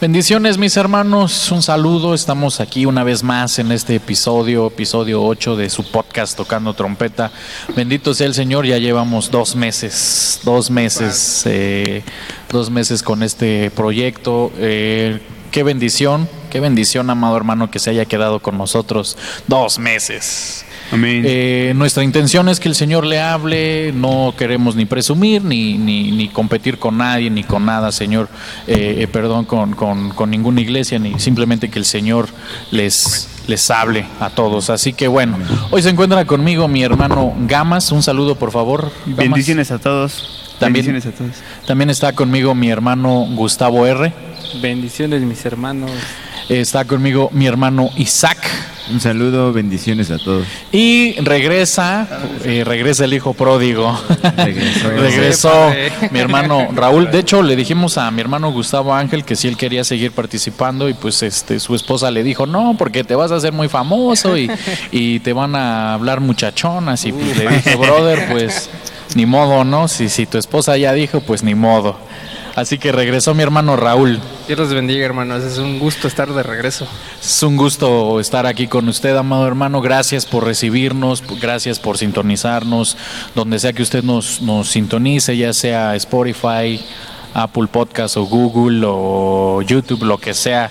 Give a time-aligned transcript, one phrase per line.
[0.00, 5.56] Bendiciones mis hermanos, un saludo, estamos aquí una vez más en este episodio, episodio 8
[5.56, 7.30] de su podcast Tocando Trompeta.
[7.76, 12.02] Bendito sea el Señor, ya llevamos dos meses, dos meses, eh,
[12.50, 14.50] dos meses con este proyecto.
[14.56, 15.20] Eh,
[15.50, 20.64] qué bendición, qué bendición, amado hermano, que se haya quedado con nosotros dos meses.
[20.92, 21.22] Amén.
[21.24, 26.10] Eh, nuestra intención es que el Señor le hable, no queremos ni presumir, ni, ni,
[26.10, 28.28] ni competir con nadie, ni con nada, Señor,
[28.66, 32.28] eh, eh, perdón, con, con, con ninguna iglesia, ni simplemente que el Señor
[32.72, 34.68] les, les hable a todos.
[34.70, 35.38] Así que bueno,
[35.70, 38.90] hoy se encuentra conmigo mi hermano Gamas, un saludo por favor.
[39.06, 39.16] Gamas.
[39.16, 40.54] Bendiciones a todos.
[40.58, 41.36] También- Bendiciones a todos.
[41.66, 44.12] También está conmigo mi hermano Gustavo R.
[44.60, 45.90] Bendiciones, mis hermanos.
[46.48, 48.38] Está conmigo mi hermano Isaac.
[48.90, 50.46] Un saludo, bendiciones a todos.
[50.72, 52.08] Y regresa,
[52.44, 53.96] eh, regresa el hijo pródigo.
[54.36, 55.70] Regresó.
[56.10, 57.08] Mi hermano Raúl.
[57.10, 60.88] De hecho, le dijimos a mi hermano Gustavo Ángel que si él quería seguir participando
[60.88, 64.36] y pues este su esposa le dijo, no, porque te vas a hacer muy famoso
[64.36, 64.50] y,
[64.90, 67.04] y te van a hablar muchachonas.
[67.04, 68.70] Y pues le dije, brother, pues
[69.14, 69.86] ni modo, ¿no?
[69.86, 71.96] Si, si tu esposa ya dijo, pues ni modo.
[72.60, 74.20] Así que regresó mi hermano Raúl.
[74.46, 75.42] Dios los bendiga, hermanos.
[75.42, 76.86] Es un gusto estar de regreso.
[77.18, 79.80] Es un gusto estar aquí con usted, amado hermano.
[79.80, 82.98] Gracias por recibirnos, gracias por sintonizarnos,
[83.34, 86.84] donde sea que usted nos, nos sintonice, ya sea Spotify,
[87.32, 90.70] Apple Podcast o Google o YouTube, lo que sea.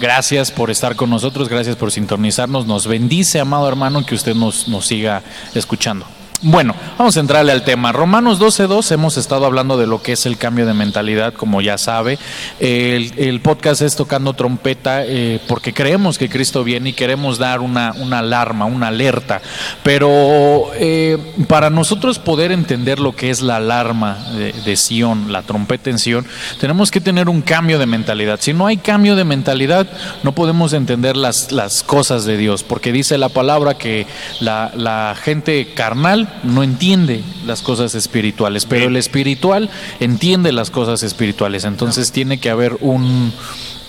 [0.00, 2.64] Gracias por estar con nosotros, gracias por sintonizarnos.
[2.66, 5.22] Nos bendice, amado hermano, que usted nos, nos siga
[5.56, 6.06] escuchando.
[6.40, 7.90] Bueno, vamos a entrarle al tema.
[7.90, 11.78] Romanos 12.2, hemos estado hablando de lo que es el cambio de mentalidad, como ya
[11.78, 12.16] sabe.
[12.60, 17.92] El, podcast es tocando trompeta eh, porque creemos que Cristo viene y queremos dar una,
[17.98, 19.42] una alarma, una alerta.
[19.82, 25.42] Pero eh, para nosotros poder entender lo que es la alarma de, de Sion, la
[25.42, 26.24] trompeta en Sion,
[26.60, 28.38] tenemos que tener un cambio de mentalidad.
[28.40, 29.88] Si no hay cambio de mentalidad,
[30.22, 34.06] no podemos entender las, las cosas de Dios, porque dice la palabra que
[34.38, 41.64] la gente carnal no entiende las cosas espirituales, pero el espiritual entiende las cosas espirituales.
[41.64, 43.32] Entonces tiene que haber un,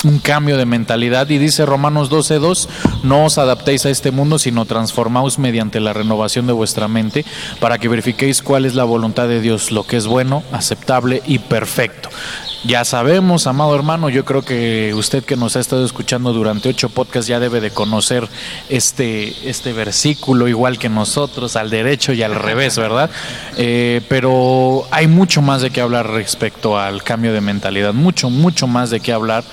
[0.03, 1.29] un cambio de mentalidad.
[1.29, 2.67] Y dice Romanos 12:2,
[3.03, 7.25] no os adaptéis a este mundo, sino transformaos mediante la renovación de vuestra mente,
[7.59, 11.39] para que verifiquéis cuál es la voluntad de Dios, lo que es bueno, aceptable y
[11.39, 12.09] perfecto.
[12.65, 16.89] Ya sabemos, amado hermano, yo creo que usted que nos ha estado escuchando durante ocho
[16.89, 18.27] podcasts ya debe de conocer
[18.67, 23.09] este, este versículo igual que nosotros, al derecho y al revés, ¿verdad?
[23.55, 28.67] Eh, pero hay mucho más de qué hablar respecto al cambio de mentalidad, mucho, mucho
[28.67, 29.45] más de qué hablar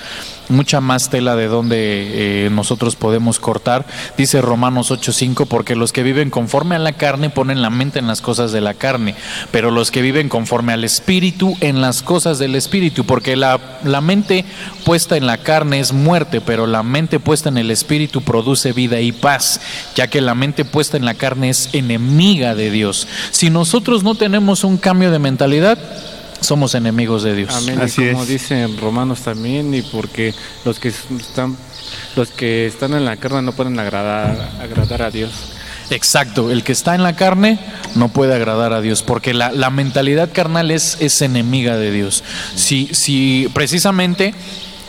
[0.49, 3.85] mucha más tela de donde eh, nosotros podemos cortar.
[4.17, 8.07] Dice Romanos 8:5, porque los que viven conforme a la carne ponen la mente en
[8.07, 9.15] las cosas de la carne,
[9.51, 14.01] pero los que viven conforme al espíritu en las cosas del espíritu, porque la, la
[14.01, 14.45] mente
[14.85, 18.99] puesta en la carne es muerte, pero la mente puesta en el espíritu produce vida
[18.99, 19.61] y paz,
[19.95, 23.07] ya que la mente puesta en la carne es enemiga de Dios.
[23.31, 25.77] Si nosotros no tenemos un cambio de mentalidad,
[26.41, 27.53] somos enemigos de Dios.
[27.55, 27.79] Amén.
[27.81, 28.29] Así y como es.
[28.29, 30.33] dice en Romanos también, y porque
[30.65, 31.57] los que están
[32.15, 35.31] los que están en la carne no pueden agradar, agradar a Dios.
[35.89, 37.59] Exacto, el que está en la carne
[37.95, 42.23] no puede agradar a Dios, porque la, la mentalidad carnal es, es enemiga de Dios.
[42.55, 44.33] Si, si precisamente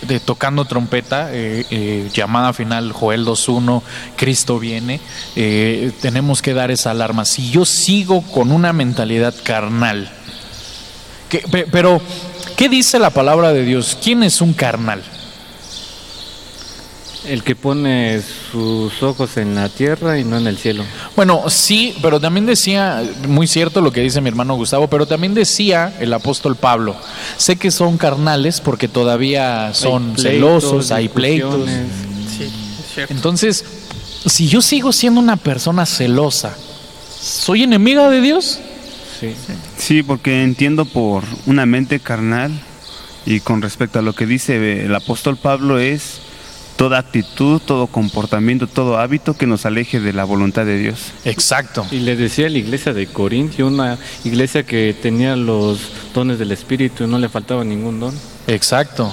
[0.03, 3.83] de tocando trompeta, eh, eh, llamada final Joel 2.1,
[4.17, 5.01] Cristo viene,
[5.37, 7.25] eh, tenemos que dar esa alarma.
[7.25, 10.11] Si yo sigo con una mentalidad carnal,
[11.29, 12.01] que- pero
[12.57, 13.97] ¿qué dice la palabra de Dios?
[14.03, 15.03] ¿Quién es un carnal?
[17.27, 20.85] El que pone sus ojos en la tierra y no en el cielo.
[21.15, 25.35] Bueno, sí, pero también decía, muy cierto lo que dice mi hermano Gustavo, pero también
[25.35, 26.97] decía el apóstol Pablo,
[27.37, 31.69] sé que son carnales porque todavía son Hay pleitos, celosos, hay pleitos.
[32.35, 33.13] Sí, es cierto.
[33.13, 33.65] Entonces,
[34.25, 36.57] si yo sigo siendo una persona celosa,
[37.21, 38.59] ¿soy enemiga de Dios?
[39.19, 39.35] Sí.
[39.77, 42.53] Sí, porque entiendo por una mente carnal
[43.27, 46.21] y con respecto a lo que dice el apóstol Pablo es
[46.79, 51.13] toda actitud, todo comportamiento, todo hábito que nos aleje de la voluntad de Dios.
[51.25, 51.85] Exacto.
[51.91, 55.81] Y le decía a la iglesia de Corintio, una iglesia que tenía los
[56.15, 58.15] dones del Espíritu y no le faltaba ningún don.
[58.47, 59.13] Exacto.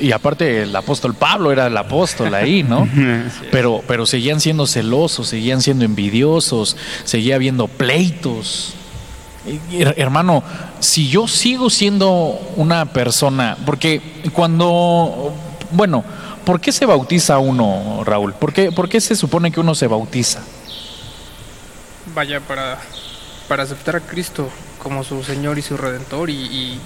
[0.00, 2.88] Y aparte el apóstol Pablo era el apóstol ahí, ¿no?
[3.52, 8.74] Pero, pero seguían siendo celosos, seguían siendo envidiosos, seguía habiendo pleitos.
[9.46, 10.42] Y, hermano,
[10.80, 14.00] si yo sigo siendo una persona, porque
[14.32, 15.32] cuando,
[15.70, 16.04] bueno,
[16.44, 18.34] ¿por qué se bautiza uno, Raúl?
[18.34, 20.42] ¿Por qué, por qué se supone que uno se bautiza?
[22.14, 22.78] Vaya, para,
[23.48, 24.48] para aceptar a Cristo
[24.82, 26.80] como su Señor y su Redentor y, y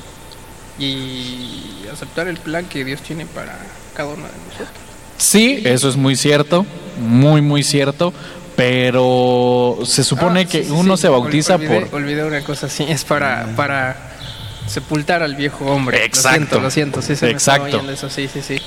[0.79, 3.59] y aceptar el plan que Dios tiene para
[3.95, 4.85] cada uno de nosotros.
[5.17, 6.67] Sí, eso es muy cierto,
[6.99, 8.13] muy, muy cierto.
[8.57, 11.95] Pero se supone Ah, que sí, uno sí, se bautiza olvidé, por...
[12.03, 14.13] Olvidé una cosa así, es para, para
[14.67, 16.05] sepultar al viejo hombre.
[16.05, 16.61] Exacto.
[16.61, 17.77] Lo siento, lo siento, sí se me Exacto.
[17.79, 18.59] yendo eso, sí, sí, sí.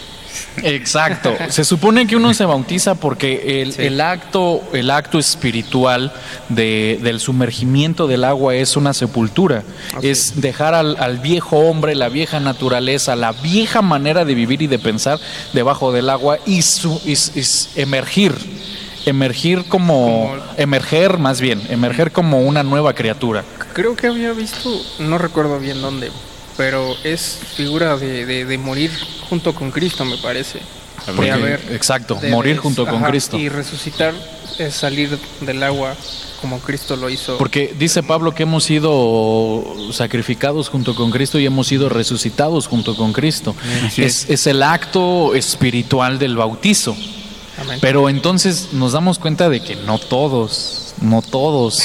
[0.62, 1.34] Exacto.
[1.50, 3.84] Se supone que uno se bautiza porque el, Sí.
[3.84, 6.12] el acto, el acto espiritual
[6.50, 9.64] de- del sumergimiento del agua es una sepultura.
[10.04, 14.68] Es dejar al, al viejo hombre, la vieja naturaleza, la vieja manera de vivir y
[14.68, 15.20] de pensar
[15.54, 17.44] debajo del agua y, su, y y
[17.82, 18.36] emergir.
[19.08, 23.44] Emergir como, Como- emerger más bien, emerger como una nueva criatura.
[23.74, 24.70] Creo que había visto,
[25.00, 26.12] no recuerdo bien dónde,
[26.58, 28.92] pero es figura de, de, de morir
[29.30, 30.60] junto con Cristo, me parece.
[31.06, 33.38] Porque- de haber, exacto, morir junto con Cristo.
[33.38, 34.14] Y resucitar
[34.60, 35.96] es salir del agua
[36.42, 37.38] como Cristo lo hizo.
[37.38, 42.96] Porque dice Pablo que hemos sido sacrificados junto con Cristo y hemos sido resucitados junto
[42.96, 43.56] con Cristo.
[43.98, 46.96] Es, es el acto espiritual del bautizo.
[47.82, 51.84] Pero entonces nos damos cuenta de que no todos, no todos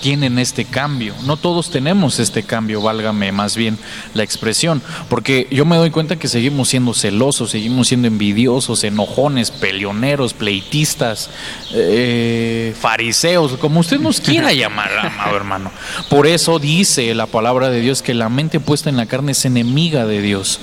[0.00, 3.78] tienen este cambio, no todos tenemos este cambio, válgame más bien
[4.14, 9.50] la expresión, porque yo me doy cuenta que seguimos siendo celosos, seguimos siendo envidiosos, enojones,
[9.50, 11.30] peleoneros, pleitistas,
[11.74, 15.70] eh, fariseos, como usted nos quiera llamar, amado hermano.
[16.08, 19.44] Por eso dice la palabra de Dios que la mente puesta en la carne es
[19.44, 20.60] enemiga de Dios.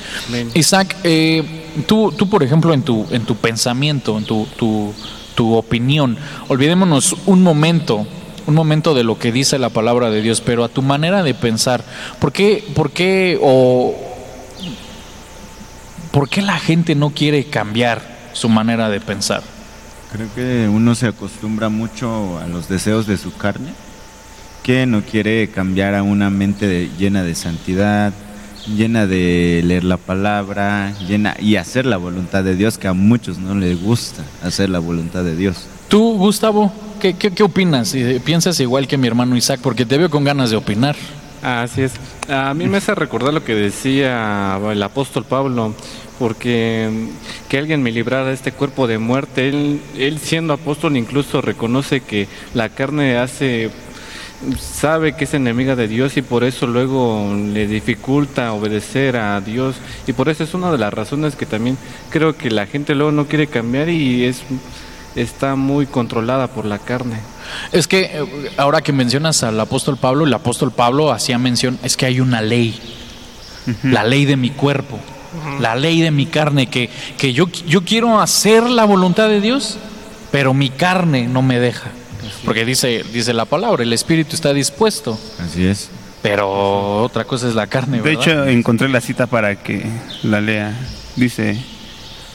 [0.53, 1.43] Isaac, eh,
[1.85, 4.93] tú, tú, por ejemplo, en tu, en tu pensamiento, en tu, tu,
[5.37, 6.17] tu opinión,
[6.47, 8.07] olvidémonos un momento,
[8.47, 11.35] un momento de lo que dice la palabra de Dios, pero a tu manera de
[11.35, 11.83] pensar,
[12.19, 13.93] ¿por qué, por qué o
[16.09, 18.01] por qué la gente no quiere cambiar
[18.33, 19.43] su manera de pensar?
[20.11, 23.73] Creo que uno se acostumbra mucho a los deseos de su carne,
[24.63, 28.11] que no quiere cambiar a una mente llena de santidad,
[28.75, 33.37] llena de leer la palabra, llena y hacer la voluntad de Dios, que a muchos
[33.39, 35.67] no les gusta hacer la voluntad de Dios.
[35.87, 37.93] Tú, Gustavo, ¿qué, qué, qué opinas?
[37.95, 39.59] Eh, ¿Piensas igual que mi hermano Isaac?
[39.61, 40.95] Porque te veo con ganas de opinar.
[41.41, 41.93] Así es.
[42.29, 45.73] A mí me hace recordar lo que decía el apóstol Pablo,
[46.19, 46.89] porque
[47.47, 49.47] que alguien me librara de este cuerpo de muerte.
[49.47, 53.69] Él, él siendo apóstol incluso reconoce que la carne hace
[54.59, 59.77] sabe que es enemiga de Dios y por eso luego le dificulta obedecer a Dios
[60.05, 61.77] y por eso es una de las razones que también
[62.09, 64.43] creo que la gente luego no quiere cambiar y es
[65.15, 67.17] está muy controlada por la carne.
[67.71, 71.97] Es que eh, ahora que mencionas al apóstol Pablo, el apóstol Pablo hacía mención, es
[71.97, 72.79] que hay una ley,
[73.83, 74.99] la ley de mi cuerpo,
[75.59, 79.77] la ley de mi carne, que, que yo, yo quiero hacer la voluntad de Dios,
[80.31, 81.89] pero mi carne no me deja.
[82.45, 85.89] Porque dice, dice la palabra, el espíritu está dispuesto, Así es.
[86.21, 87.97] pero otra cosa es la carne.
[87.97, 88.21] De ¿verdad?
[88.21, 89.83] hecho, encontré la cita para que
[90.23, 90.73] la lea.
[91.15, 91.57] Dice,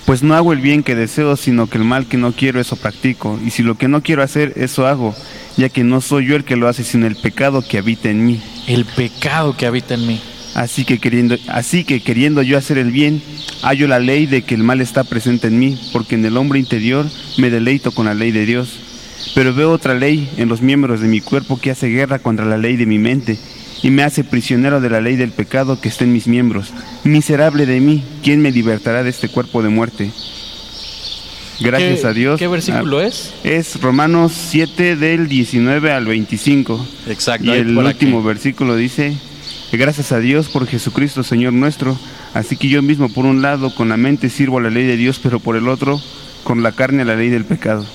[0.05, 2.77] pues no hago el bien que deseo, sino que el mal que no quiero, eso
[2.77, 3.39] practico.
[3.45, 5.15] Y si lo que no quiero hacer, eso hago,
[5.57, 8.25] ya que no soy yo el que lo hace, sino el pecado que habita en
[8.27, 8.43] mí.
[8.67, 10.21] el pecado que habita en mí.
[10.55, 13.23] Así que queriendo, así que queriendo yo hacer el bien,
[13.63, 16.59] hallo la ley de que el mal está presente en mí, porque en el hombre
[16.59, 17.07] interior
[17.39, 18.81] me deleito con la ley de Dios.
[19.35, 22.59] Pero veo otra ley en los miembros de mi cuerpo que hace guerra contra la
[22.59, 23.39] ley de mi mente
[23.83, 26.73] y me hace prisionero de la ley del pecado que está en mis miembros.
[27.05, 30.11] Miserable de mí, ¿quién me libertará de este cuerpo de muerte?
[31.61, 32.39] Gracias ¿Qué- a Dios.
[32.39, 33.33] ¿Qué versículo Ah, es?
[33.45, 36.85] Es Romanos 7 del 19 al 25.
[37.09, 37.47] Exacto.
[37.47, 38.27] Y el último aquí.
[38.27, 39.17] versículo dice,
[39.73, 41.97] gracias a Dios por Jesucristo Señor nuestro,
[42.35, 44.97] así que yo mismo por un lado con la mente sirvo a la ley de
[44.97, 46.01] Dios, pero por el otro
[46.43, 47.87] con la carne a la ley del pecado.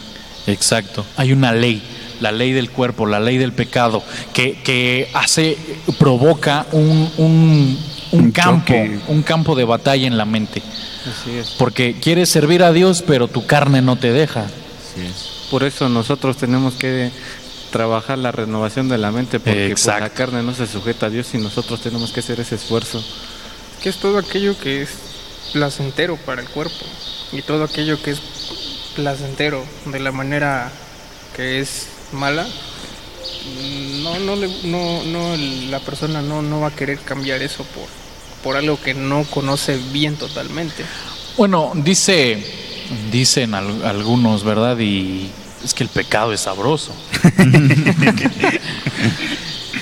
[0.48, 1.06] Exacto.
[1.18, 1.82] Hay una ley,
[2.22, 5.58] la ley del cuerpo, la ley del pecado, que, que hace,
[6.00, 7.78] provoca un, un,
[8.12, 9.00] un Un campo, choque.
[9.08, 10.62] un campo de batalla en la mente.
[11.06, 11.52] Así es.
[11.58, 14.42] Porque quieres servir a Dios, pero tu carne no te deja.
[14.46, 15.48] Así es.
[15.52, 17.12] Por eso nosotros tenemos que
[17.72, 21.28] trabajar la renovación de la mente porque pues, la carne no se sujeta a Dios
[21.34, 23.04] y nosotros tenemos que hacer ese esfuerzo.
[23.84, 24.90] que es todo aquello que es
[25.54, 26.86] placentero para el cuerpo
[27.32, 28.22] y todo aquello que es
[28.98, 30.70] placentero de la manera
[31.36, 32.46] que es mala
[34.02, 35.36] no no le- no, no
[35.70, 37.86] la persona no no va a querer cambiar eso por
[38.44, 40.84] por algo que no conoce bien totalmente
[41.38, 42.44] Bueno, dice,
[43.12, 44.78] dicen al- algunos, ¿verdad?
[44.80, 45.30] Y
[45.64, 46.96] es que el pecado es sabroso.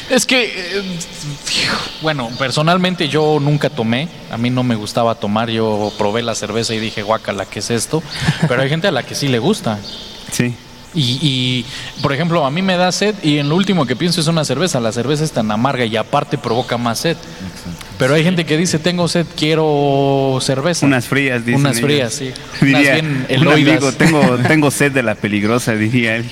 [0.10, 1.00] es que, eh,
[2.02, 6.74] bueno, personalmente yo nunca tomé, a mí no me gustaba tomar, yo probé la cerveza
[6.74, 8.02] y dije, guacala, ¿qué es esto?
[8.48, 9.80] Pero hay gente a la que sí le gusta.
[10.32, 10.56] Sí.
[10.94, 11.66] Y, y,
[12.02, 14.46] por ejemplo, a mí me da sed y en lo último que pienso es una
[14.46, 14.80] cerveza.
[14.80, 17.18] La cerveza es tan amarga y aparte provoca más sed.
[17.98, 20.86] Pero hay gente que dice, tengo sed, quiero cerveza.
[20.86, 21.86] Unas frías, dicen Unas ellos.
[21.88, 22.26] frías, sí.
[22.62, 23.78] Unas Diría bien un eloidas.
[23.78, 26.26] amigo, tengo, tengo sed de la peligrosa, diría él.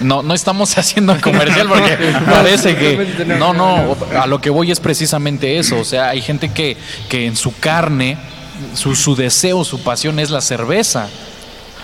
[0.00, 3.24] No, no estamos haciendo comercial porque parece que...
[3.38, 5.78] No, no, a lo que voy es precisamente eso.
[5.78, 6.76] O sea, hay gente que,
[7.10, 8.16] que en su carne,
[8.74, 11.08] su, su deseo, su pasión es la cerveza.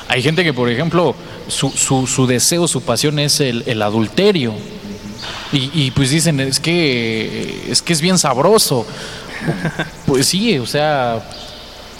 [0.09, 1.15] Hay gente que, por ejemplo,
[1.49, 4.55] su, su, su deseo, su pasión es el, el adulterio.
[5.53, 8.87] Y, y, pues dicen, es que, es que es bien sabroso.
[10.07, 11.23] Pues sí, o sea,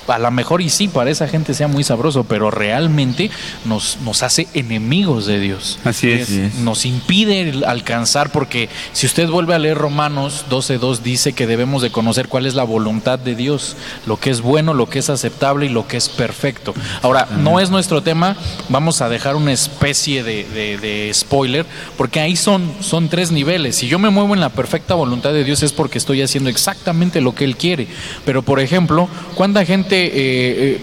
[0.09, 3.31] a lo mejor y sí, para esa gente sea muy sabroso, pero realmente
[3.65, 6.55] nos, nos hace enemigos de Dios Así es.
[6.57, 11.91] Nos impide alcanzar porque si usted vuelve a leer Romanos 12.2 dice que debemos de
[11.91, 15.67] conocer cuál es la voluntad de Dios, lo que es bueno, lo que es aceptable
[15.67, 16.75] y lo que es perfecto.
[17.03, 18.37] Ahora, no es nuestro tema,
[18.69, 21.65] vamos a dejar una especie de, de- de spoiler
[21.97, 23.77] porque ahí son, son tres niveles.
[23.77, 27.21] Si yo me muevo en la perfecta voluntad de Dios es porque estoy haciendo exactamente
[27.21, 27.87] lo que Él quiere.
[28.25, 29.94] Pero, por ejemplo, ¿cuánta gente...
[29.97, 30.81] eh, eh,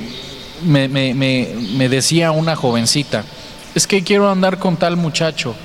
[0.65, 3.24] me, me- me- me decía una jovencita,
[3.75, 5.56] es que quiero andar con tal muchacho.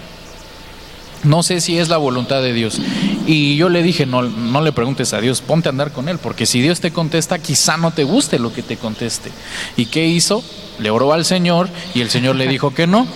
[1.25, 2.79] No sé si es la voluntad de Dios.
[3.27, 6.19] Y yo le dije, no, no le preguntes a Dios, ponte a andar con Él,
[6.19, 9.31] porque si Dios te contesta, quizá no te guste lo que te conteste.
[9.77, 10.45] ¿Y qué hizo?
[10.79, 13.07] Le oró al Señor y el Señor le dijo que no.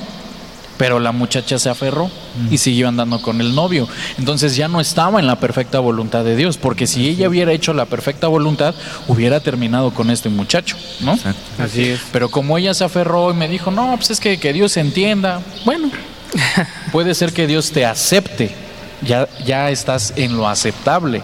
[0.81, 2.11] Pero la muchacha se aferró
[2.51, 3.87] y siguió andando con el novio.
[4.17, 7.75] Entonces ya no estaba en la perfecta voluntad de Dios, porque si ella hubiera hecho
[7.75, 8.75] la perfecta voluntad,
[9.07, 11.13] hubiera terminado con este muchacho, ¿no?
[11.13, 11.63] Exacto.
[11.63, 12.01] Así es.
[12.13, 15.43] Pero como ella se aferró y me dijo, no, pues es que, que Dios entienda,
[15.67, 15.91] bueno,
[16.93, 18.55] puede ser que Dios te acepte,
[19.03, 21.23] ya, ya estás en lo aceptable,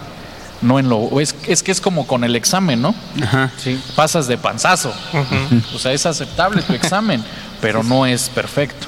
[0.61, 0.97] no en lo...
[0.99, 2.93] o Es, es que es como con el examen, ¿no?
[3.23, 3.51] Ajá.
[3.57, 3.81] Sí.
[3.95, 4.93] Pasas de panzazo,
[5.73, 7.23] o sea, es aceptable tu examen,
[7.59, 8.85] pero no es perfecto.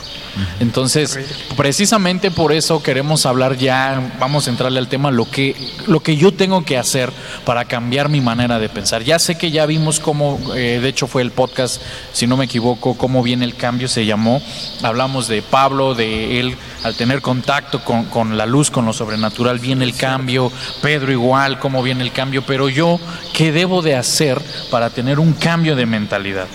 [0.60, 1.20] Entonces,
[1.56, 5.56] precisamente por eso queremos hablar ya, vamos a entrarle al tema, lo que,
[5.88, 7.12] lo que yo tengo que hacer
[7.46, 9.04] para cambiar mi manera de pensar.
[9.04, 11.82] Ya sé que ya vimos cómo, eh, de hecho fue el podcast,
[12.14, 14.42] si no me equivoco, cómo viene el cambio, se llamó.
[14.84, 19.60] Hablamos de Pablo, de él al tener contacto con, con la luz, con lo sobrenatural,
[19.60, 20.52] viene el cambio.
[20.82, 22.44] Pedro igual, cómo viene el cambio.
[22.46, 23.00] Pero yo,
[23.34, 24.42] ¿qué debo de hacer
[24.72, 26.48] para tener un cambio de mentalidad?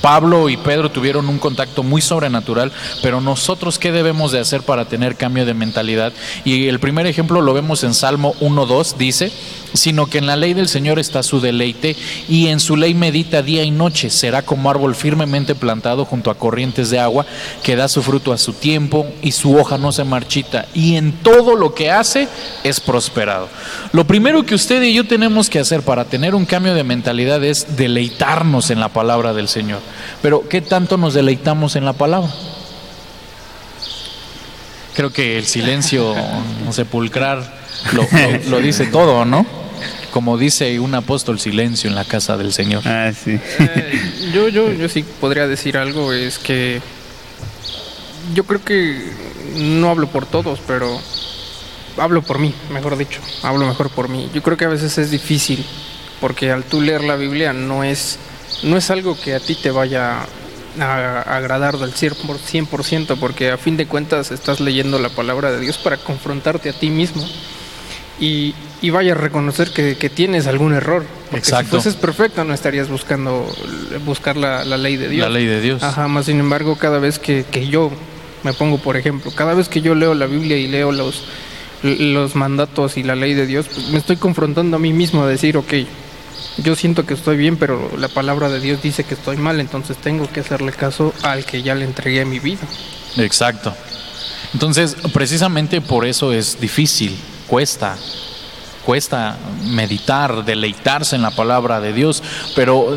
[0.00, 4.86] Pablo y Pedro tuvieron un contacto muy sobrenatural, pero nosotros qué debemos de hacer para
[4.86, 6.12] tener cambio de mentalidad?
[6.44, 9.32] Y el primer ejemplo lo vemos en Salmo 1.2, dice,
[9.72, 11.96] sino que en la ley del Señor está su deleite
[12.28, 16.34] y en su ley medita día y noche, será como árbol firmemente plantado junto a
[16.34, 17.26] corrientes de agua,
[17.62, 21.12] que da su fruto a su tiempo y su hoja no se marchita y en
[21.12, 22.28] todo lo que hace
[22.64, 23.48] es prosperado.
[23.92, 27.42] Lo primero que usted y yo tenemos que hacer para tener un cambio de mentalidad
[27.44, 29.80] es deleitarnos en la palabra del Señor.
[30.22, 32.30] Pero ¿qué tanto nos deleitamos en la palabra?
[34.94, 36.14] Creo que el silencio
[36.70, 37.59] sepulcral
[37.92, 39.46] lo, lo- lo dice todo, ¿no?
[40.12, 42.82] Como dice un apóstol, silencio en la casa del Señor.
[42.86, 43.38] Ah, sí.
[43.60, 46.80] Eh, yo, yo, yo sí podría decir algo, es que
[48.34, 49.00] yo creo que
[49.56, 51.00] no hablo por todos, pero
[51.96, 54.28] hablo por mí, mejor dicho, hablo mejor por mí.
[54.34, 55.64] Yo creo que a veces es difícil,
[56.20, 58.18] porque al tú leer la Biblia no es,
[58.64, 60.26] no es algo que a ti te vaya
[60.80, 65.78] a agradar del 100%, porque a fin de cuentas estás leyendo la palabra de Dios
[65.78, 67.24] para confrontarte a ti mismo
[68.20, 71.04] y, y vaya a reconocer que, que tienes algún error.
[71.30, 71.76] Porque Exacto.
[71.78, 73.46] si fueses perfecto no estarías buscando
[74.04, 75.26] buscar la, la ley de Dios.
[75.26, 75.82] La ley de Dios.
[75.82, 77.90] Ajá, más sin embargo, cada vez que, que yo
[78.42, 81.24] me pongo, por ejemplo, cada vez que yo leo la Biblia y leo los,
[81.82, 85.26] los mandatos y la ley de Dios, pues me estoy confrontando a mí mismo a
[85.26, 85.72] decir, ok,
[86.58, 89.96] yo siento que estoy bien, pero la palabra de Dios dice que estoy mal, entonces
[89.96, 92.60] tengo que hacerle caso al que ya le entregué mi vida.
[93.16, 93.74] Exacto.
[94.52, 97.16] Entonces, precisamente por eso es difícil,
[97.50, 97.96] cuesta,
[98.86, 102.22] cuesta meditar, deleitarse en la palabra de Dios,
[102.54, 102.96] pero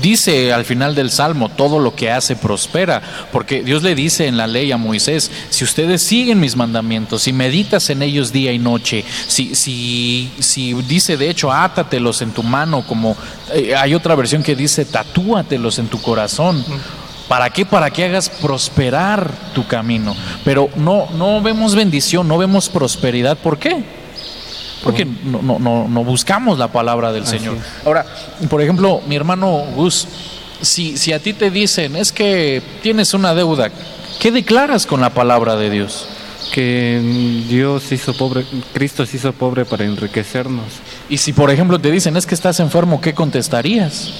[0.00, 3.02] dice al final del Salmo, todo lo que hace prospera,
[3.32, 7.32] porque Dios le dice en la ley a Moisés, si ustedes siguen mis mandamientos, si
[7.32, 12.44] meditas en ellos día y noche, si, si, si dice de hecho, átatelos en tu
[12.44, 13.16] mano, como
[13.52, 16.64] eh, hay otra versión que dice, tatúatelos en tu corazón.
[17.28, 17.66] ¿Para qué?
[17.66, 20.16] Para que hagas prosperar tu camino.
[20.44, 23.36] Pero no, no vemos bendición, no vemos prosperidad.
[23.36, 23.84] ¿Por qué?
[24.82, 27.58] Porque no, no, no, no buscamos la palabra del Señor.
[27.84, 28.06] Ahora,
[28.48, 30.06] por ejemplo, mi hermano Gus,
[30.62, 33.70] si, si a ti te dicen, es que tienes una deuda,
[34.20, 36.08] ¿qué declaras con la palabra de Dios?
[36.54, 40.66] Que Dios hizo pobre, Cristo se hizo pobre para enriquecernos.
[41.10, 44.12] Y si, por ejemplo, te dicen, es que estás enfermo, ¿qué contestarías?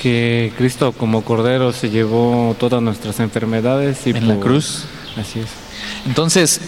[0.00, 4.84] Que Cristo como Cordero se llevó todas nuestras enfermedades y En la por- cruz.
[5.16, 5.48] Así es.
[6.06, 6.60] Entonces,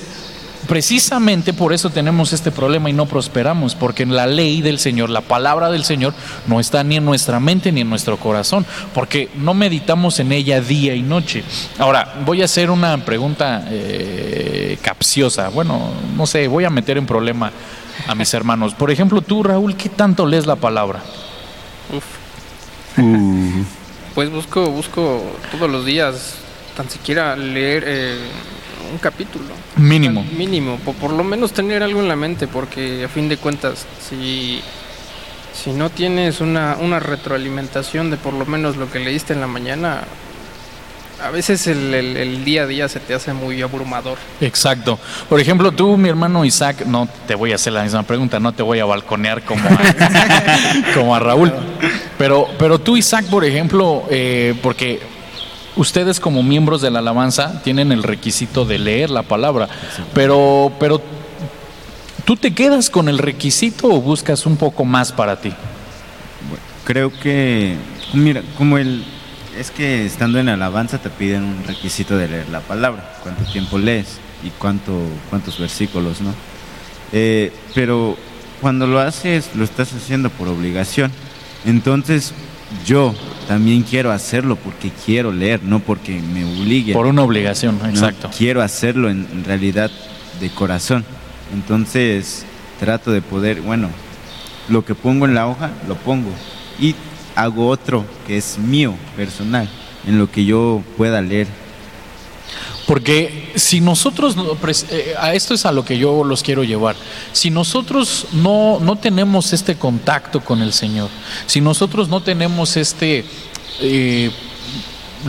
[0.66, 5.20] precisamente por eso tenemos este problema y no prosperamos, porque la ley del Señor, la
[5.20, 6.12] palabra del Señor,
[6.48, 10.60] no está ni en nuestra mente ni en nuestro corazón, porque no meditamos en ella
[10.60, 11.44] día y noche.
[11.78, 15.48] Ahora, voy a hacer una pregunta eh, capciosa.
[15.50, 17.52] Bueno, no sé, voy a meter en problema
[18.08, 18.74] a mis hermanos.
[18.74, 21.00] Por ejemplo, tú, Raúl, ¿qué tanto lees la palabra?
[21.96, 22.04] Uf.
[23.02, 23.64] Uh,
[24.14, 26.34] Pues busco, busco todos los días,
[26.76, 28.18] tan siquiera leer eh,
[28.92, 29.46] un capítulo.
[29.76, 30.24] Mínimo.
[30.36, 33.86] Mínimo, po- por, lo menos tener algo en la mente, porque a fin de cuentas,
[34.00, 34.60] si,
[35.54, 39.46] si no tienes una, una retroalimentación de por lo menos lo que leíste en la
[39.46, 40.02] mañana,
[41.22, 44.18] a veces el, el- el día a día se te hace muy abrumador.
[44.40, 44.98] Exacto.
[45.28, 48.52] Por ejemplo, tú, mi hermano Isaac, no te voy a hacer la misma pregunta, no
[48.52, 49.78] te voy a balconear como a,
[50.94, 51.52] como a Raúl.
[52.18, 55.00] Pero, pero tú, Isaac, por ejemplo, eh, porque
[55.76, 59.68] ustedes como miembros de la alabanza tienen el requisito de leer la palabra,
[60.12, 61.00] pero, pero
[62.24, 65.52] ¿tú te quedas con el requisito o buscas un poco más para ti?
[66.84, 67.76] Creo que,
[68.12, 69.04] mira, como el,
[69.58, 73.78] es que estando en alabanza te piden un requisito de leer la palabra, cuánto tiempo
[73.78, 74.92] lees y cuánto,
[75.28, 76.32] cuántos versículos, ¿no?
[77.12, 78.16] Eh, pero
[78.60, 81.10] cuando lo haces, lo estás haciendo por obligación.
[81.64, 82.32] Entonces,
[82.86, 83.14] yo
[83.48, 86.94] también quiero hacerlo porque quiero leer, no porque me obliguen.
[86.94, 88.30] Por una obligación, No, exacto.
[88.36, 89.90] quiero hacerlo en realidad
[90.40, 91.04] de corazón.
[91.52, 92.44] Entonces
[92.78, 93.90] trato de poder, bueno,
[94.68, 96.30] lo que pongo en la hoja, lo pongo.
[96.78, 96.94] Y
[97.42, 99.68] hago otro que es mío, personal,
[100.06, 101.46] en lo que yo pueda leer.
[102.86, 104.34] Porque si nosotros,
[104.90, 106.96] eh, a esto es a lo que yo los quiero llevar,
[107.32, 111.08] si nosotros no, no tenemos este contacto con el Señor,
[111.46, 113.24] si nosotros no tenemos este,
[113.80, 114.30] eh,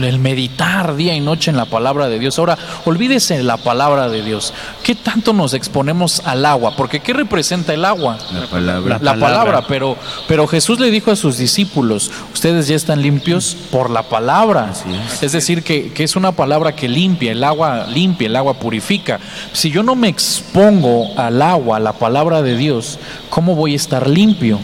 [0.00, 4.08] el meditar día y noche en la palabra de Dios, ahora olvídese de la palabra
[4.08, 4.52] de Dios,
[4.82, 6.74] ¿qué tanto nos exponemos al agua?
[6.76, 8.18] Porque ¿qué representa el agua?
[8.32, 8.98] La palabra.
[9.00, 9.96] la palabra, pero,
[10.28, 14.70] pero Jesús le dijo a sus discípulos, ustedes ya están limpios por la palabra.
[14.70, 15.22] Así es.
[15.22, 19.20] Es decir, que, que es una palabra que limpia, el agua limpia, el agua purifica.
[19.52, 22.98] Si yo no me expongo al agua, a la palabra de Dios,
[23.30, 24.58] ¿cómo voy a estar limpio?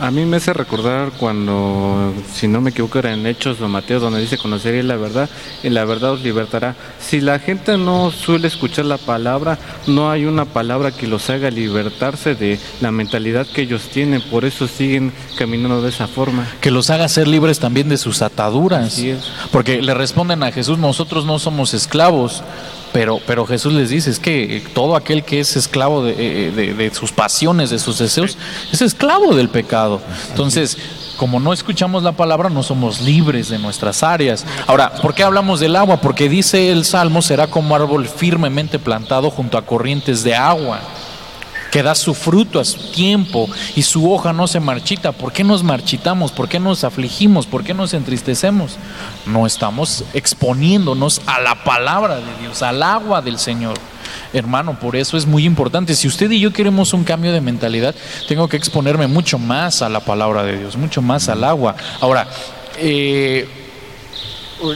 [0.00, 3.98] A mí me hace recordar cuando, si no me equivoco, era en Hechos o Mateo,
[3.98, 5.28] donde dice conoceréis la verdad
[5.64, 6.76] y la verdad os libertará.
[7.00, 9.58] Si la gente no suele escuchar la palabra,
[9.88, 14.44] no hay una palabra que los haga libertarse de la mentalidad que ellos tienen, por
[14.44, 16.46] eso siguen caminando de esa forma.
[16.60, 19.02] Que los haga ser libres también de sus ataduras.
[19.50, 22.44] Porque le responden a Jesús, nosotros no somos esclavos.
[22.92, 26.74] Pero, pero Jesús les dice, es que todo aquel que es esclavo de, eh, de-
[26.74, 28.36] de sus pasiones, de sus deseos,
[28.72, 30.00] es esclavo del pecado.
[30.30, 30.76] Entonces,
[31.18, 34.46] como no escuchamos la palabra, no somos libres de nuestras áreas.
[34.66, 36.00] Ahora, ¿por qué hablamos del agua?
[36.00, 40.80] Porque dice el Salmo, será como árbol firmemente plantado junto a corrientes de agua
[41.70, 45.12] que da su fruto a su tiempo y su hoja no se marchita.
[45.12, 46.32] ¿Por qué nos marchitamos?
[46.32, 47.46] ¿Por qué nos afligimos?
[47.46, 48.76] ¿Por qué nos entristecemos?
[49.26, 53.76] No estamos exponiéndonos a la palabra de Dios, al agua del Señor.
[54.32, 55.94] Hermano, por eso es muy importante.
[55.94, 57.94] Si usted y yo queremos un cambio de mentalidad,
[58.26, 61.76] tengo que exponerme mucho más a la palabra de Dios, mucho más al agua.
[62.00, 62.28] Ahora,
[62.78, 63.48] eh,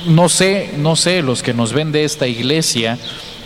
[0.07, 2.98] no sé, no sé, los que nos ven de esta iglesia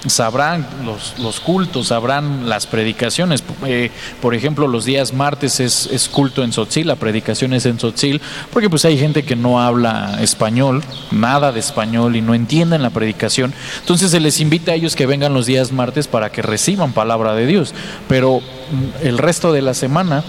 [0.06, 3.42] sabrán los, los cultos, sabrán las predicaciones.
[3.66, 7.78] Eh, por ejemplo, los días martes es, es culto en Sotzil, la predicación es en
[7.78, 8.20] Sotzil,
[8.52, 12.90] porque pues hay gente que no habla español, nada de español y no entienden la
[12.90, 13.52] predicación.
[13.80, 17.35] Entonces se les invita a ellos que vengan los días martes para que reciban palabra
[17.35, 17.74] de Dios.
[18.09, 20.24] Pero mm, el resto de la semana,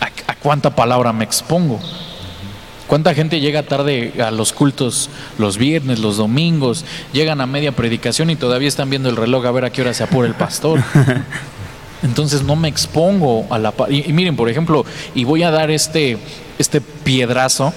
[0.00, 1.80] ¿a, a cuánta palabra me expongo?
[2.88, 6.86] ¿Cuánta gente llega tarde a los cultos los viernes, los domingos?
[7.12, 9.92] Llegan a media predicación y todavía están viendo el reloj a ver a qué hora
[9.92, 10.82] se apura el pastor.
[12.02, 13.74] Entonces no me expongo a la...
[13.90, 16.16] Y, y miren, por ejemplo, y voy a dar este,
[16.58, 17.74] este piedrazo,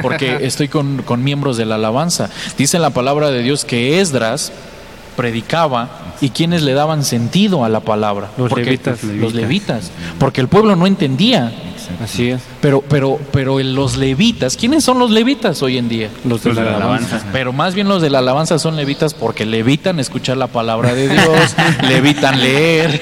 [0.00, 2.30] porque estoy con, con miembros de la alabanza.
[2.56, 4.50] Dice la palabra de Dios que Esdras
[5.10, 5.88] predicaba
[6.20, 8.28] y quienes le daban sentido a la palabra.
[8.38, 9.02] Los Porque- levitas.
[9.04, 9.90] Los levitas.
[10.18, 11.52] Porque el pueblo no entendía.
[12.02, 12.40] Así es.
[12.60, 16.08] Pero, pero, pero en los levitas, ¿quiénes son los levitas hoy en día?
[16.24, 17.06] Los de Los de la la alabanza.
[17.06, 17.32] alabanza.
[17.32, 21.08] Pero más bien los de la alabanza son levitas porque levitan escuchar la palabra de
[21.08, 21.56] Dios,
[21.88, 23.00] levitan leer.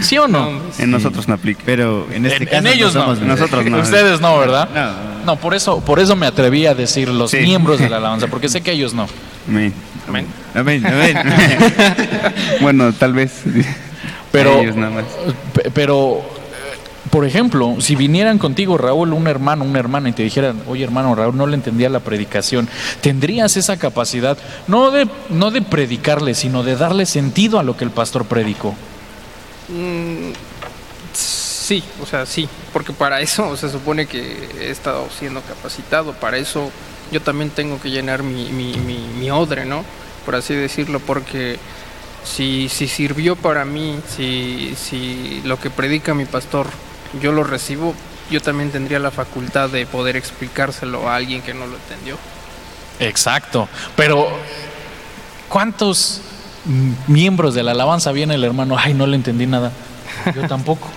[0.00, 0.48] ¿Sí o no?
[0.78, 1.60] En nosotros no aplica.
[1.66, 3.00] Pero en este En- caso en ellos no.
[3.02, 3.78] somos Nosotros no.
[3.80, 4.68] Ustedes no, ¿verdad?
[4.74, 5.09] No.
[5.24, 7.38] No, por eso, por eso me atreví a decir los Sí.
[7.38, 9.06] miembros de la alabanza, porque sé que ellos no.
[9.48, 9.72] Amén.
[10.08, 10.26] Amén.
[10.54, 11.16] Amén, amén.
[12.60, 13.42] bueno, tal vez.
[14.32, 15.04] Pero, Ellos nada más.
[15.52, 20.22] pe- pero, eh, Por ejemplo, si vinieran contigo, Raúl, un hermano, una hermana, y te
[20.22, 22.68] dijeran, oye hermano, Raúl no le entendía la predicación,
[23.00, 27.84] tendrías esa capacidad, no de, no de predicarle, sino de darle sentido a lo que
[27.84, 28.74] el pastor predicó.
[29.68, 30.32] Mm,
[31.12, 36.38] sí, o sea, sí, porque para eso se supone que he estado siendo capacitado, para
[36.38, 36.70] eso
[37.10, 39.84] yo también tengo que llenar mi, odre, ¿no?
[40.24, 41.58] Por así decirlo, porque
[42.24, 46.66] si, si sirvió para mí, si, si lo que predica mi pastor
[47.20, 47.94] yo lo recibo,
[48.30, 52.16] yo también tendría la facultad de poder explicárselo a alguien que no lo entendió.
[53.00, 54.28] Exacto, pero
[55.48, 56.20] ¿cuántos
[57.06, 58.76] miembros de la alabanza viene el hermano?
[58.78, 59.72] Ay, no le entendí nada.
[60.34, 60.88] Yo tampoco.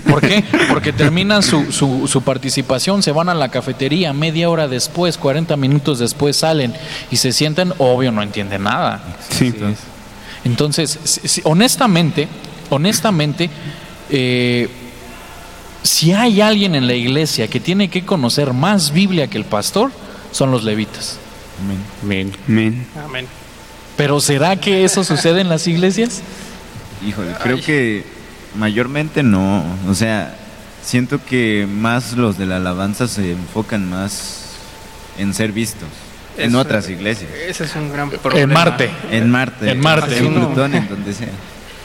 [0.00, 0.44] ¿Por qué?
[0.68, 5.56] Porque terminan su, su, su, participación, se van a la cafetería, media hora después, 40
[5.56, 6.74] minutos después salen
[7.10, 9.02] y se sienten, obvio, no entienden nada.
[9.28, 9.54] Sí.
[10.44, 12.28] Entonces, honestamente,
[12.70, 13.50] honestamente,
[14.10, 14.68] eh,
[15.82, 19.90] si hay alguien en la iglesia que tiene que conocer más Biblia que el pastor,
[20.32, 21.18] son los levitas.
[22.02, 22.32] Amén.
[22.48, 22.86] Amén.
[23.04, 23.26] Amén.
[23.96, 26.20] Pero ¿será que eso sucede en las iglesias?
[27.06, 28.04] Híjole, creo que
[28.56, 29.64] mayormente no.
[29.88, 30.34] O sea,
[30.82, 34.44] siento que más los de la alabanza se enfocan más
[35.18, 35.88] en ser vistos.
[36.36, 37.30] En Eso- otras iglesias.
[37.48, 38.40] Ese es un gran problema.
[38.42, 38.90] En Marte.
[39.10, 39.70] En Marte.
[39.70, 40.18] En Marte.
[40.18, 40.34] En.
[40.34, 41.28] Plutón, en donde sea.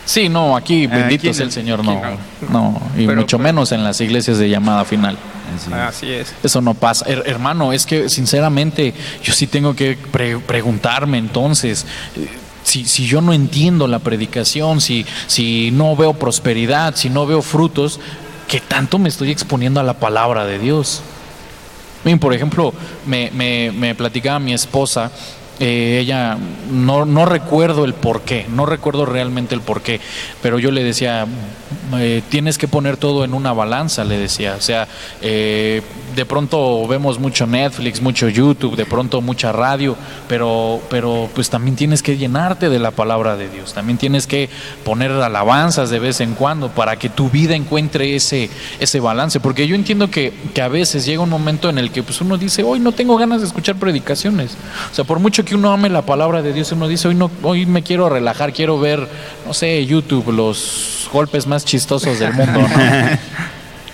[0.06, 2.02] Sí, no, aquí Ah, bendito aquí no, el Señor, no,
[2.50, 5.18] no, y Pero- mucho pero- menos en las iglesias de llamada final.
[5.56, 5.72] Así.
[5.74, 6.34] Así es.
[6.44, 7.06] Eso no pasa.
[7.06, 12.28] Her- hermano, es que sinceramente yo sí tengo que pre- preguntarme entonces, eh,
[12.70, 17.42] si, si yo no entiendo la predicación, si, si no veo prosperidad, si no veo
[17.42, 18.00] frutos,
[18.48, 21.02] ¿qué tanto me estoy exponiendo a la palabra de Dios?
[22.20, 22.74] Por ejemplo,
[23.08, 25.12] me, me, me platicaba mi esposa,
[25.60, 26.38] eh, ella
[26.72, 30.00] no, no recuerdo el por qué, no recuerdo realmente el por qué,
[30.42, 31.28] pero yo le decía,
[31.98, 34.88] eh, tienes que poner todo en una balanza, le decía, o sea,
[35.22, 35.82] eh,
[36.16, 39.96] de pronto vemos mucho Netflix, mucho YouTube, de pronto mucha radio,
[40.28, 44.50] pero, pero pues también tienes que llenarte de la palabra de Dios, también tienes que
[44.86, 49.68] poner alabanzas de vez en cuando para que tu vida encuentre ese, ese balance, porque
[49.68, 52.64] yo entiendo que, que a veces llega un momento en el que pues uno dice,
[52.64, 54.52] hoy no tengo ganas de escuchar predicaciones,
[54.92, 57.30] o sea, por mucho que uno ame la palabra de Dios, uno dice, hoy, no,
[57.44, 59.08] hoy me quiero relajar, quiero ver,
[59.46, 62.68] no sé, YouTube, los golpes más chistosos del mundo, ¿no?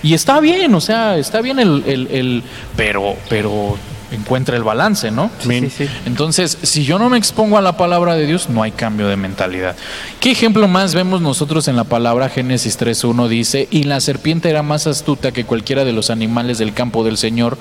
[0.02, 2.42] Y está bien, o sea, está bien el, el, el-
[2.76, 3.76] pero, pero
[4.12, 5.30] encuentra el balance, ¿no?
[5.40, 5.88] Sí, sí.
[6.04, 9.16] Entonces, si yo no me expongo a la palabra de Dios, no hay cambio de
[9.16, 9.74] mentalidad.
[10.20, 13.26] ¿Qué ejemplo más vemos nosotros en la palabra Génesis 3.1?
[13.26, 17.16] Dice, y la serpiente era más astuta que cualquiera de los animales del campo del
[17.16, 17.58] Señor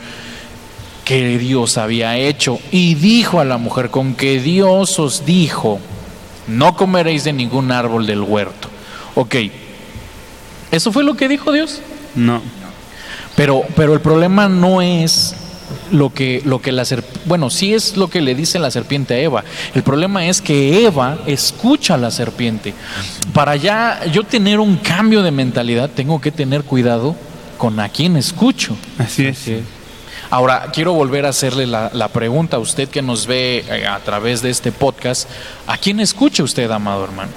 [1.06, 2.60] que Dios había hecho.
[2.72, 5.80] Y dijo a la mujer, con que Dios os dijo,
[6.48, 8.68] no comeréis de ningún árbol del huerto.
[9.13, 9.36] Ok,
[10.72, 11.80] ¿eso fue lo que dijo Dios?
[12.15, 12.41] No.
[13.36, 15.36] Pero, pero el problema no es
[15.91, 19.13] lo que, lo que la serpiente, bueno, sí es lo que le dice la serpiente
[19.13, 19.44] a Eva.
[19.74, 22.74] El problema es que Eva escucha a la serpiente.
[23.34, 27.15] Para ya yo tener un cambio de mentalidad, tengo que tener cuidado
[27.58, 28.76] con a quién escucho.
[28.98, 29.50] Así es.
[30.29, 33.99] Ahora, quiero volver a hacerle la, la pregunta a usted que nos ve eh, a
[33.99, 35.29] través de este podcast.
[35.67, 37.31] ¿A quién escucha usted, amado hermano?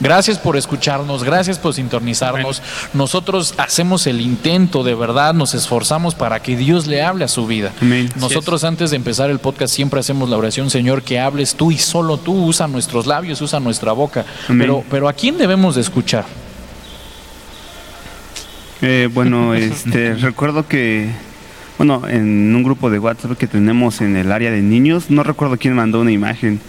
[0.00, 2.62] Gracias por escucharnos, gracias por sintonizarnos.
[2.92, 7.46] Nosotros hacemos el intento, de verdad, nos esforzamos para que Dios le hable a su
[7.46, 7.72] vida.
[7.80, 8.10] Amén.
[8.16, 11.78] Nosotros antes de empezar el podcast siempre hacemos la oración, Señor, que hables tú y
[11.78, 14.24] solo tú, usa nuestros labios, usa nuestra boca.
[14.48, 14.58] Amén.
[14.58, 16.24] Pero, pero ¿a quién debemos de escuchar?
[18.82, 21.12] Eh, bueno, este, recuerdo que,
[21.78, 25.56] bueno, en un grupo de WhatsApp que tenemos en el área de niños, no recuerdo
[25.56, 26.60] quién mandó una imagen,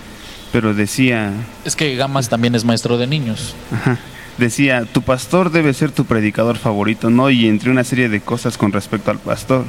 [0.51, 1.31] pero decía,
[1.63, 3.55] Es que Gamas también es maestro de niños.
[3.71, 3.99] ajá,
[4.37, 7.29] decía, tu pastor debe ser tu predicador favorito, ¿no?
[7.29, 9.65] Y entre una serie de cosas con respecto al pastor.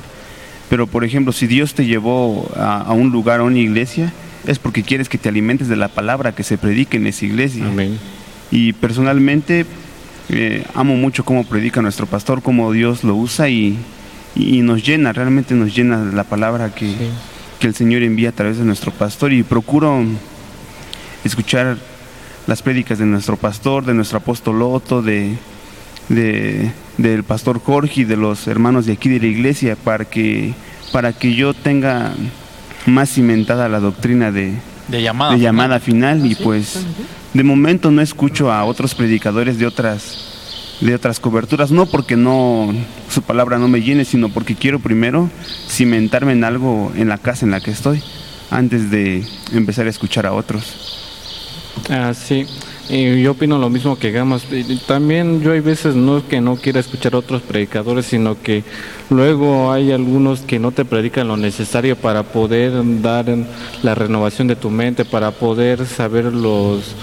[0.69, 4.13] Pero, por ejemplo, si Dios te llevó a, a un lugar, a una iglesia,
[4.47, 7.67] es porque quieres que te alimentes de la palabra que se predique en esa iglesia.
[7.67, 7.99] Amén.
[8.51, 9.67] Y personalmente
[10.29, 13.77] eh, amo mucho cómo predica nuestro pastor, cómo Dios lo usa y,
[14.37, 16.95] y nos llena, realmente nos llena de la palabra que,
[17.59, 19.33] que el Señor envía a través de nuestro pastor.
[19.33, 20.05] Y procuro
[21.25, 21.77] escuchar
[22.47, 25.37] las prédicas de nuestro pastor, de nuestro apóstol Otto, de,
[26.09, 30.55] de- del pastor Jorge y de los hermanos de aquí de la iglesia para que,
[30.93, 32.13] para que yo tenga
[32.87, 34.55] más cimentada la doctrina de,
[34.89, 35.33] De llamada.
[35.33, 36.25] de llamada final.
[36.25, 36.87] Y pues
[37.35, 40.36] de momento no escucho a otros predicadores de otras
[40.81, 42.73] de otras coberturas no porque no
[43.09, 45.31] su palabra no me llene sino porque quiero primero
[45.69, 48.03] cimentarme en algo en la casa en la que estoy
[48.51, 50.97] antes de empezar a escuchar a otros
[51.89, 52.47] Ah, sí.
[52.89, 54.45] Y yo opino lo mismo que Gamas.
[54.87, 58.63] También yo hay veces no es que no quiera escuchar a otros predicadores, sino que
[59.11, 63.27] luego hay algunos que no te predican lo necesario para poder dar
[63.83, 66.95] la renovación de tu mente, para poder saber los,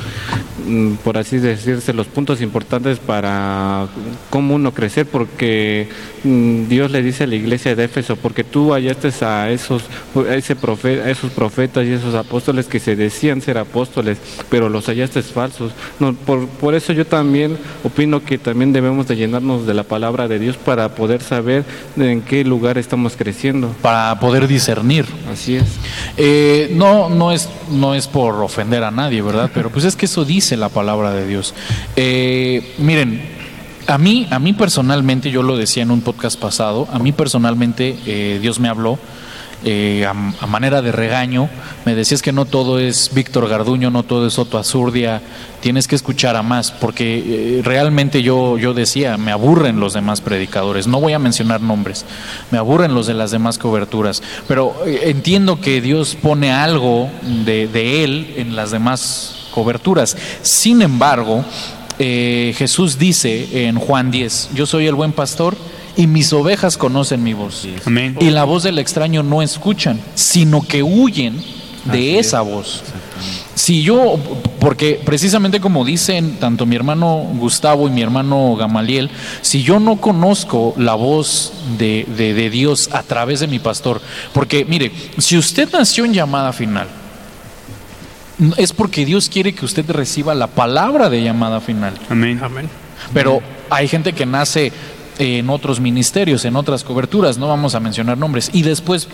[1.03, 3.87] por así decirse, los puntos importantes para
[4.29, 5.89] cómo uno crecer, porque
[6.23, 9.83] mm, Dios le dice a la iglesia de Éfeso, porque tú hallaste a esos,
[10.29, 14.17] a ese profe- a esos profetas y esos apóstoles que se decían ser apóstoles,
[14.49, 15.71] pero los hallaste falsos.
[15.99, 20.27] No, por, por eso yo también opino que también debemos de llenarnos de la palabra
[20.27, 21.63] de Dios para poder saber
[21.97, 23.69] en qué lugar estamos creciendo.
[23.81, 25.05] Para poder discernir.
[25.31, 25.65] Así es.
[26.17, 29.49] Eh, no, no es, no es por ofender a nadie, ¿verdad?
[29.53, 31.53] Pero pues es que eso dice la palabra de Dios.
[31.95, 33.21] Eh, miren,
[33.87, 37.97] a mí, a mí personalmente, yo lo decía en un podcast pasado, a mí personalmente
[38.05, 38.97] eh, Dios me habló
[39.65, 41.49] eh, a, manera de regaño,
[41.85, 45.21] me decías que no todo es Víctor Garduño, no todo es Soto Azurdia,
[45.61, 50.87] tienes que escuchar a más, porque realmente yo, yo decía, me aburren los demás predicadores,
[50.87, 52.05] no voy a mencionar nombres,
[52.51, 57.09] me aburren los de las demás coberturas, pero entiendo que Dios pone algo
[57.45, 60.17] de Él en las demás coberturas.
[60.41, 61.43] Sin embargo,
[61.99, 65.55] eh, Jesús dice en Juan 10, yo soy el buen pastor
[65.95, 67.67] y mis ovejas conocen mi voz.
[67.85, 68.17] Amén.
[68.19, 71.39] Y la voz del extraño no escuchan, sino que huyen
[71.85, 72.81] de esa voz.
[73.55, 74.17] Si yo,
[74.59, 79.09] porque precisamente como dicen tanto mi hermano Gustavo y mi hermano Gamaliel,
[79.41, 84.01] si yo no conozco la voz de, de- de Dios a través de mi pastor,
[84.33, 86.87] porque mire, si usted nació en llamada final,
[88.57, 91.93] es porque Dios quiere que usted reciba la palabra de llamada final.
[92.09, 92.39] Amén.
[92.41, 92.69] Amén.
[93.13, 94.71] Pero hay gente que nace
[95.19, 99.07] en otros ministerios, en otras coberturas, no vamos a mencionar nombres, y después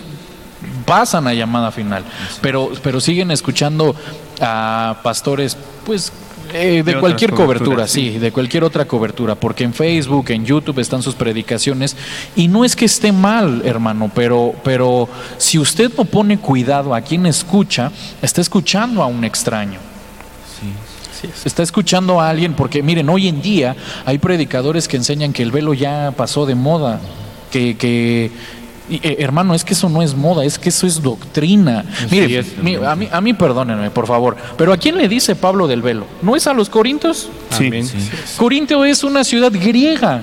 [0.84, 2.04] pasan a llamada final,
[2.40, 3.94] pero, pero siguen escuchando
[4.40, 6.12] a pastores, pues,
[6.52, 8.18] eh, de, cualquier cobertura, sí, sí.
[8.18, 11.96] de cualquier otra cobertura, porque en Facebook, en YouTube están sus predicaciones,
[12.36, 15.08] y no es que esté mal, hermano, pero, pero
[15.38, 19.80] si usted no pone cuidado a quien escucha, está escuchando a un extraño.
[21.44, 25.50] Está escuchando a alguien, porque miren, hoy en día hay predicadores que enseñan que el
[25.50, 27.00] velo ya pasó de moda,
[27.50, 28.30] que,
[29.02, 31.84] eh, hermano, es que eso no es moda, es que eso es doctrina.
[32.10, 35.36] Mire, es, mi- a, mí, a mí perdónenme, por favor, pero ¿a quién le dice
[35.36, 36.06] Pablo del velo?
[36.22, 37.28] ¿No es a los corintios?
[37.56, 37.70] Sí.
[38.36, 40.22] Corintio es una ciudad griega,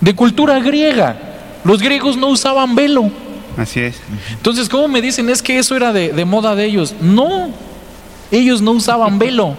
[0.00, 1.16] de cultura griega.
[1.64, 3.10] Los griegos no usaban velo.
[3.56, 3.96] Así es.
[4.32, 5.28] Entonces, ¿cómo me dicen?
[5.30, 6.94] Es que eso era de, de moda de ellos.
[7.00, 7.48] No,
[8.30, 9.56] ellos no usaban velo.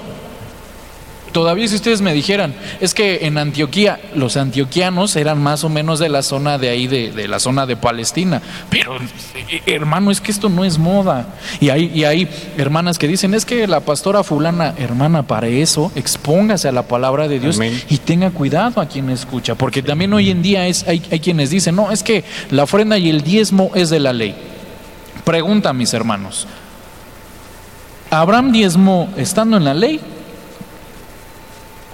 [1.35, 5.99] Todavía si ustedes me dijeran, es que en Antioquía los antioquianos eran más o menos
[5.99, 8.41] de la zona de ahí, de, de la zona de Palestina.
[8.69, 11.27] Pero, eh, hermano, es que esto no es moda.
[11.59, 15.91] Y hay, y hay hermanas que dicen, es que la pastora fulana, hermana, para eso,
[15.95, 17.81] expóngase a la palabra de Dios Amén.
[17.89, 19.55] y tenga cuidado a quien escucha.
[19.55, 22.97] Porque también hoy en día es, hay, hay quienes dicen, no, es que la ofrenda
[22.97, 24.33] y el diezmo es de la ley.
[25.25, 26.47] Pregunta, mis hermanos,
[28.09, 29.99] ¿Abraham diezmó estando en la ley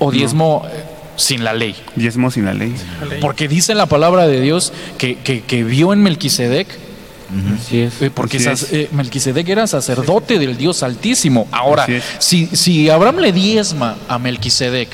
[0.04, 0.84] o diezmó eh,
[1.16, 1.76] sin la ley?
[1.96, 2.74] Diezmo sin la ley.
[3.22, 6.68] Porque dice la palabra de Dios que, que, que vio en Melquisedec,
[7.58, 8.02] Así es.
[8.02, 8.74] eh, porque Así sas- es.
[8.74, 11.48] eh, Melquisedec era sacerdote del Dios Altísimo.
[11.52, 11.86] Ahora,
[12.20, 14.90] si, si Abraham le diezma a Melquisedec,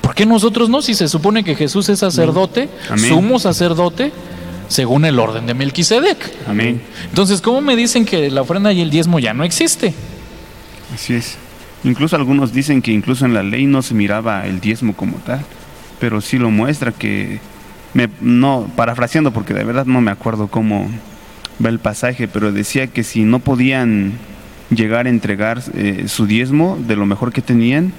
[0.00, 0.80] ¿por qué nosotros no?
[0.80, 3.10] Si se supone que Jesús es sacerdote, Amén.
[3.10, 4.12] sumo sacerdote,
[4.68, 6.16] según el orden de Melquisedec.
[6.48, 6.80] Amén.
[7.10, 9.92] Entonces, ¿cómo me dicen que la ofrenda y el diezmo ya no existe?
[10.94, 11.36] Así es.
[11.86, 15.40] Incluso algunos dicen que incluso en la ley no se miraba el diezmo como tal,
[16.00, 17.38] pero sí lo muestra que
[17.94, 20.90] me no parafraseando porque de verdad no me acuerdo cómo
[21.64, 24.14] va el pasaje, pero decía que si no podían
[24.70, 27.92] llegar a entregar eh, su diezmo de lo mejor que tenían,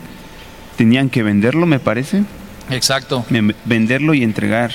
[0.75, 2.23] tenían que venderlo, me parece,
[2.69, 3.25] Exacto.
[3.65, 4.71] venderlo y entregar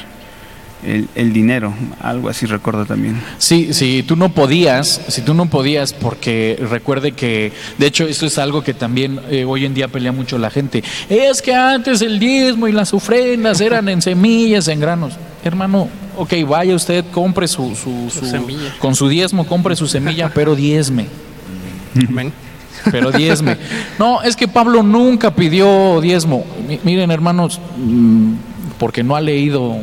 [0.84, 3.20] el, el dinero, algo así recuerdo también.
[3.38, 8.26] Sí, si tú no podías, si tú no podías, porque recuerde que, de hecho, esto
[8.26, 10.82] es algo que también eh, hoy en día pelea mucho la gente.
[11.08, 15.14] Es que antes el diezmo y las ofrendas eran en semillas, en granos.
[15.44, 18.74] Hermano, ok, vaya usted, compre su, su, Su su- semilla.
[18.78, 21.06] con su diezmo, compre su semilla, pero diezme.
[22.08, 22.32] Amén.
[22.90, 23.56] Pero diezme.
[23.98, 26.44] No, es que Pablo nunca pidió diezmo.
[26.66, 28.32] Mi- Miren, hermanos, mm,
[28.82, 29.76] porque no ha leído,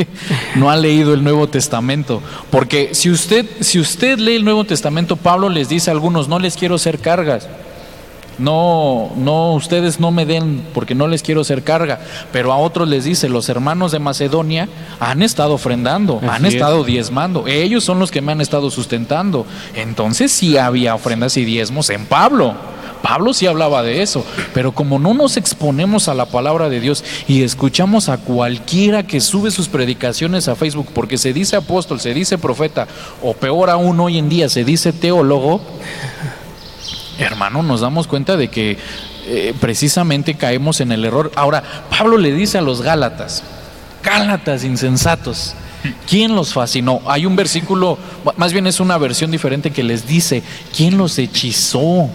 [0.56, 2.22] no ha leído el Nuevo Testamento.
[2.50, 6.38] Porque si usted, si usted lee el Nuevo Testamento, Pablo les dice a algunos, no
[6.38, 7.46] les quiero hacer cargas.
[8.38, 12.00] No, no, ustedes no me den porque no les quiero hacer carga.
[12.32, 14.66] Pero a otros les dice, los hermanos de Macedonia
[14.98, 16.54] han estado ofrendando, han es.
[16.54, 17.46] estado diezmando.
[17.48, 19.44] Ellos son los que me han estado sustentando.
[19.74, 22.54] Entonces sí había ofrendas y diezmos en Pablo.
[23.02, 27.04] Pablo sí hablaba de eso, pero como no nos exponemos a la palabra de Dios
[27.26, 32.14] y escuchamos a cualquiera que sube sus predicaciones a Facebook porque se dice apóstol, se
[32.14, 32.86] dice profeta,
[33.22, 35.60] o peor aún hoy en día se dice teólogo,
[37.18, 38.78] hermano, nos damos cuenta de que
[39.26, 41.30] eh, precisamente caemos en el error.
[41.36, 43.42] Ahora, Pablo le dice a los Gálatas,
[44.02, 45.54] Gálatas insensatos,
[46.08, 47.02] ¿quién los fascinó?
[47.06, 47.98] Hay un versículo,
[48.36, 50.42] más bien es una versión diferente que les dice,
[50.74, 52.08] ¿quién los hechizó?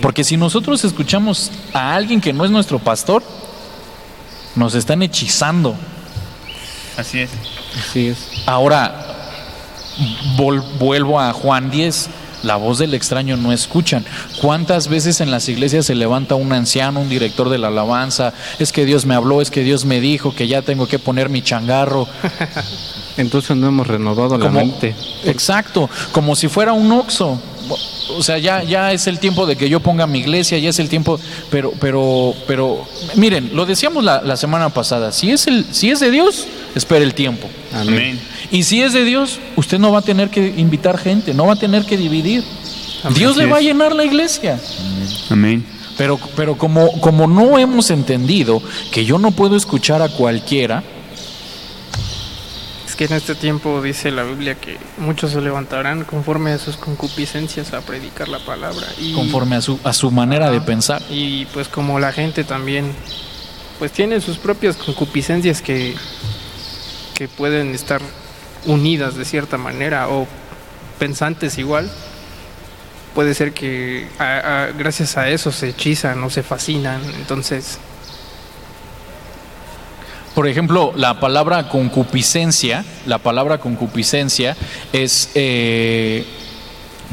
[0.00, 3.22] Porque si nosotros escuchamos a alguien que no es nuestro pastor,
[4.54, 5.74] nos están hechizando.
[6.96, 7.30] Así es.
[7.78, 8.18] Así es.
[8.46, 8.94] Ahora,
[10.36, 12.08] vol- vuelvo a Juan 10.
[12.42, 14.04] La voz del extraño no escuchan.
[14.40, 18.34] ¿Cuántas veces en las iglesias se levanta un anciano, un director de la alabanza?
[18.58, 21.28] Es que Dios me habló, es que Dios me dijo que ya tengo que poner
[21.28, 22.06] mi changarro.
[23.16, 24.94] Entonces no hemos renovado la mente.
[25.24, 27.40] Exacto, como si fuera un oxo.
[28.10, 30.78] O sea, ya, ya es el tiempo de que yo ponga mi iglesia, ya es
[30.78, 31.18] el tiempo,
[31.50, 36.00] pero, pero, pero, miren, lo decíamos la, la semana pasada, si es, el, si es
[36.00, 37.48] de Dios, espere el tiempo.
[37.72, 38.18] Amén.
[38.50, 41.54] Y si es de Dios, usted no va a tener que invitar gente, no va
[41.54, 42.44] a tener que dividir.
[43.14, 44.58] Dios Así le va a llenar la iglesia.
[45.30, 45.64] Amén.
[45.96, 50.82] Pero, pero como, como no hemos entendido que yo no puedo escuchar a cualquiera,
[52.96, 57.72] que en este tiempo dice la Biblia que muchos se levantarán conforme a sus concupiscencias
[57.74, 58.86] a predicar la palabra.
[58.98, 61.02] Y, conforme a su, a su manera de pensar.
[61.10, 62.92] y pues como la gente también
[63.78, 65.94] pues tiene sus propias concupiscencias que,
[67.14, 68.00] que pueden estar
[68.64, 70.26] unidas de cierta manera o
[70.98, 71.90] pensantes igual,
[73.14, 77.02] puede ser que a- a- gracias a eso se hechizan o se fascinan.
[77.16, 77.78] Entonces,
[80.36, 84.54] Por ejemplo, la palabra concupiscencia, la palabra concupiscencia
[84.92, 86.24] es eh,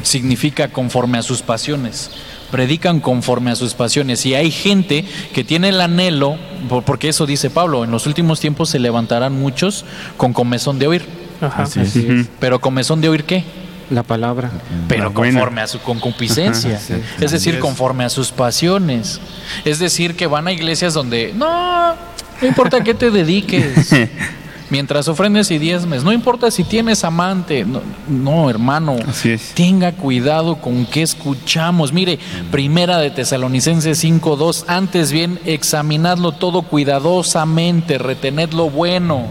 [0.02, 2.10] significa conforme a sus pasiones.
[2.50, 4.24] Predican conforme a sus pasiones.
[4.26, 6.36] Y hay gente que tiene el anhelo,
[6.68, 9.84] por- porque eso dice Pablo, en los últimos tiempos se levantarán muchos
[10.16, 11.06] con comezón de oír.
[11.40, 11.62] ajá.
[11.64, 11.96] Así es.
[11.96, 12.26] Ujú.
[12.38, 13.42] Pero comezón de oír qué?
[13.90, 14.50] La palabra.
[14.88, 15.32] pero La buena.
[15.40, 19.20] conforme a su concupiscencia, Ajá, sí, es decir, así conforme a sus pasiones.
[19.64, 21.94] Es decir, que van a iglesias donde no,
[22.40, 23.90] no importa qué te dediques,
[24.70, 28.96] mientras ofrendes y diezmes, no importa si tienes amante, no, no, hermano.
[29.08, 29.52] Así es.
[29.54, 31.92] Tenga cuidado con qué escuchamos.
[31.92, 32.18] Mire,
[32.50, 39.26] primera de Tesalonicenses 5:2, antes bien examinadlo todo cuidadosamente, retened lo bueno.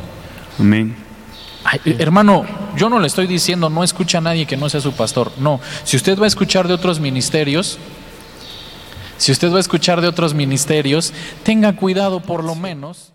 [0.60, 0.96] Amén.
[1.66, 4.92] Ay, hermano, yo no le estoy diciendo no escucha a nadie que no sea su
[4.92, 5.32] pastor.
[5.38, 7.80] No, si usted va a escuchar de otros ministerios,
[9.18, 13.14] si usted va a escuchar de otros ministerios, tenga cuidado por lo menos.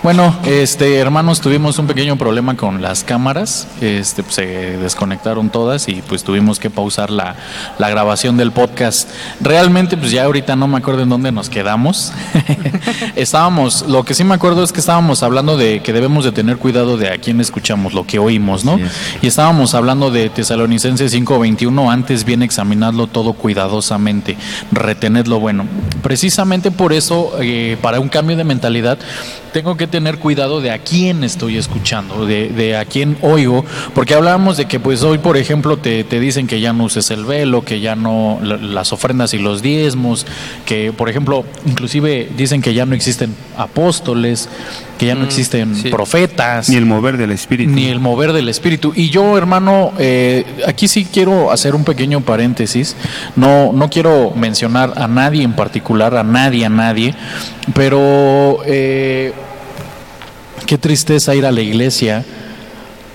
[0.00, 4.46] Bueno, este hermanos, tuvimos un pequeño problema con las cámaras, este pues, se
[4.78, 7.34] desconectaron todas y pues tuvimos que pausar la,
[7.78, 9.10] la grabación del podcast.
[9.40, 12.12] Realmente, pues ya ahorita no me acuerdo en dónde nos quedamos.
[13.16, 16.58] estábamos, lo que sí me acuerdo es que estábamos hablando de que debemos de tener
[16.58, 18.78] cuidado de a quién escuchamos, lo que oímos, ¿no?
[19.20, 24.36] Y estábamos hablando de Tesalonicenses 5:21, antes bien examinadlo todo cuidadosamente,
[24.70, 25.66] retened lo bueno.
[26.02, 28.98] Precisamente por eso, eh, para un cambio de mentalidad,
[29.52, 34.14] tengo que tener cuidado de a quién estoy escuchando, de, de a quién oigo, porque
[34.14, 37.24] hablábamos de que pues hoy, por ejemplo, te, te dicen que ya no uses el
[37.24, 40.26] velo, que ya no la- las ofrendas y los diezmos,
[40.66, 44.48] que por ejemplo, inclusive dicen que ya no existen apóstoles,
[44.98, 45.90] que ya no Mm, existen sí.
[45.90, 47.70] profetas Ni el mover del espíritu.
[47.70, 48.92] ni el mover del espíritu.
[48.96, 52.96] Y yo, hermano, eh, aquí sí quiero hacer un pequeño paréntesis.
[53.36, 57.14] No, no quiero mencionar a nadie en particular, a nadie, a nadie,
[57.74, 59.32] pero eh,
[60.68, 62.24] qué tristeza ir a la iglesia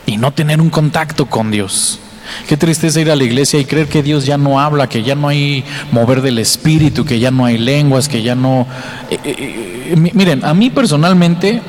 [0.07, 1.99] y no tener un contacto con Dios.
[2.47, 5.13] Qué tristeza ir a la iglesia y creer que Dios ya no habla, que ya
[5.13, 8.65] no hay mover del espíritu, que ya no hay lenguas, que ya no...
[9.11, 11.61] eh, eh, eh, mi- miren, a mí personalmente,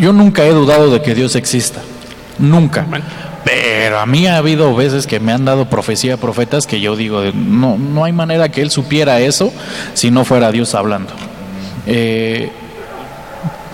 [0.00, 1.82] yo nunca he dudado de que Dios exista.
[2.38, 2.86] Nunca.
[3.44, 7.22] Pero a mí ha habido veces que me han dado profecía profetas que yo digo,
[7.34, 9.52] no, no hay manera que él supiera eso
[9.92, 11.12] si no fuera Dios hablando.
[11.86, 12.50] Eh,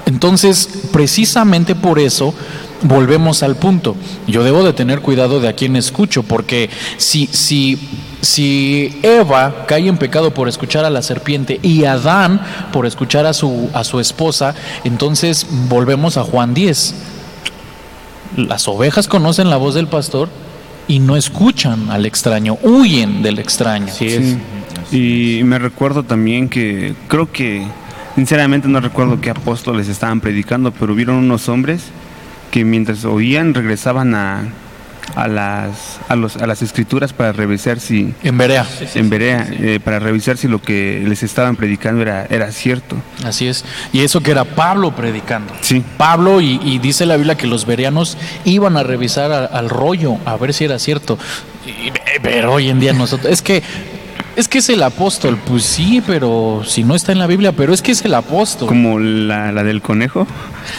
[0.06, 0.68] entonces,
[1.00, 2.34] precisamente por eso,
[2.82, 3.96] volvemos al punto.
[4.26, 7.78] Yo debo de tener cuidado de a quién escucho, porque si, si,
[8.20, 13.32] si Eva cae en pecado por escuchar a la serpiente y Adán por escuchar a
[13.32, 16.94] su, a su esposa, entonces volvemos a Juan 10.
[18.36, 20.28] Las ovejas conocen la voz del pastor
[20.86, 23.90] y no escuchan al extraño, huyen del extraño.
[23.90, 24.36] Sí.
[24.92, 27.66] Y me recuerdo también que creo que,
[28.14, 31.82] sinceramente no recuerdo qué apóstoles estaban predicando, pero vieron unos hombres
[32.50, 34.42] que mientras oían regresaban a,
[35.14, 38.66] a las, a, los, a las escrituras para revisar si, En Berea.
[38.94, 42.96] en Berea, eh, para revisar si lo que les estaban predicando era, era cierto.
[43.24, 43.64] Así es.
[43.92, 45.52] Y eso que era Pablo predicando.
[45.60, 45.84] Sí.
[45.96, 50.16] Pablo, y, y dice la Biblia que los bereanos iban a revisar a- al rollo,
[50.26, 51.18] a ver si era cierto.
[51.66, 51.92] Y-
[52.22, 53.62] pero hoy en día nosotros, es que,
[54.36, 57.74] es que es el apóstol, pues sí, pero si no está en la Biblia, pero
[57.74, 58.68] es que es el apóstol.
[58.68, 60.26] Como la, la del conejo.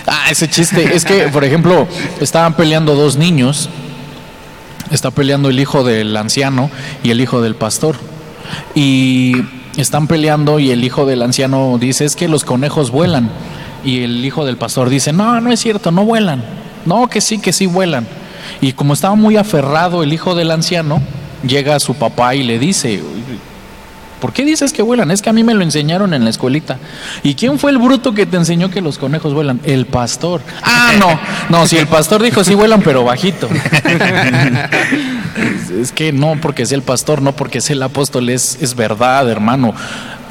[0.08, 0.96] Ah, ese chiste.
[0.96, 1.88] Es que, por ejemplo,
[2.20, 3.70] estaban peleando dos niños.
[4.90, 6.70] Está peleando el hijo del anciano
[7.04, 7.96] y el hijo del pastor.
[8.76, 9.36] Y
[9.78, 13.30] están peleando y el hijo del anciano dice, es que los conejos vuelan.
[13.84, 16.44] Y el hijo del pastor dice, no, no es cierto, no vuelan.
[16.86, 18.08] No, que sí, que sí vuelan.
[18.60, 21.02] Y como estaba muy aferrado el hijo del anciano,
[21.46, 23.02] llega a su papá y le dice,
[24.20, 25.10] ¿Por qué dices que vuelan?
[25.10, 26.78] Es que a mí me lo enseñaron en la escuelita.
[27.24, 29.60] ¿Y quién fue el bruto que te enseñó que los conejos vuelan?
[29.64, 30.42] El pastor.
[30.62, 31.20] Ah, no.
[31.50, 33.50] No, si el pastor dijo sí vuelan, pero bajito.
[35.36, 38.76] Es- es que no porque sea el pastor, no porque sea el apóstol, es, es
[38.76, 39.74] verdad, hermano.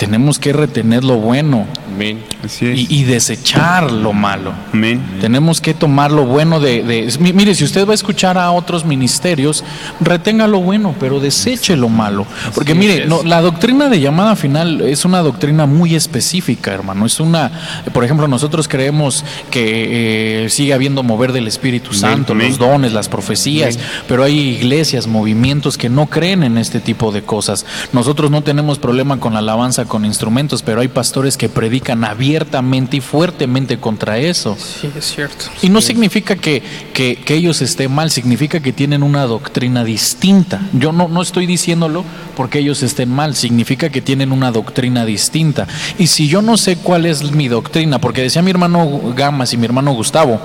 [0.01, 2.21] Tenemos que retener lo bueno Amén.
[2.43, 2.79] Así es.
[2.79, 4.55] y, y desechar lo malo.
[4.73, 5.03] Amén.
[5.21, 8.51] Tenemos que tomar lo bueno de, de- mi- Mire, si usted va a escuchar a
[8.51, 9.63] otros ministerios,
[10.01, 12.27] retenga lo bueno, pero deseche lo malo.
[12.55, 17.05] Porque mire, no, la doctrina de llamada final es una doctrina muy específica, hermano.
[17.05, 17.51] Es una,
[17.93, 22.49] por ejemplo, nosotros creemos que eh, sigue habiendo mover del Espíritu Santo, amén.
[22.49, 23.79] los dones, las profecías,
[24.09, 27.67] pero hay iglesias, movimientos que no creen en este tipo de cosas.
[27.93, 32.97] Nosotros no tenemos problema con la alabanza con instrumentos, pero hay pastores que predican abiertamente
[32.97, 34.57] y fuertemente contra eso.
[34.59, 35.47] Sí, es cierto.
[35.61, 36.63] Y no significa que,
[36.95, 40.63] que- que ellos estén mal, significa que tienen una doctrina distinta.
[40.73, 42.05] Yo no, no estoy diciéndolo
[42.37, 45.67] porque ellos estén mal, significa que tienen una doctrina distinta.
[45.99, 49.57] Y si yo no sé cuál es mi doctrina, porque decía mi hermano Gamas y
[49.57, 50.41] mi hermano Gustavo,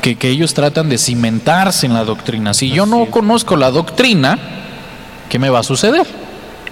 [0.00, 2.54] que, que ellos tratan de cimentarse en la doctrina.
[2.54, 4.38] Si yo no conozco la doctrina,
[5.28, 6.06] ¿qué me va a suceder?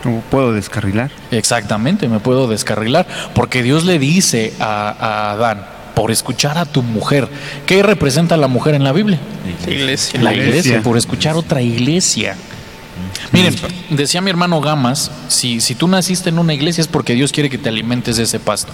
[0.02, 1.10] ¿Cómo puedo descarrilar?
[1.30, 6.82] Exactamente, me puedo descarrilar, porque Dios le dice a, a Adán, por escuchar a tu
[6.82, 7.28] mujer,
[7.66, 9.18] ¿qué representa la mujer en la Biblia?
[9.66, 10.20] Iglesia.
[10.22, 10.82] La iglesia, iglesia.
[10.82, 12.36] por escuchar otra iglesia.
[13.32, 13.54] Miren,
[13.90, 17.50] decía mi hermano Gamas, si, si tú naciste en una iglesia es porque Dios quiere
[17.50, 18.72] que te alimentes de ese pasto.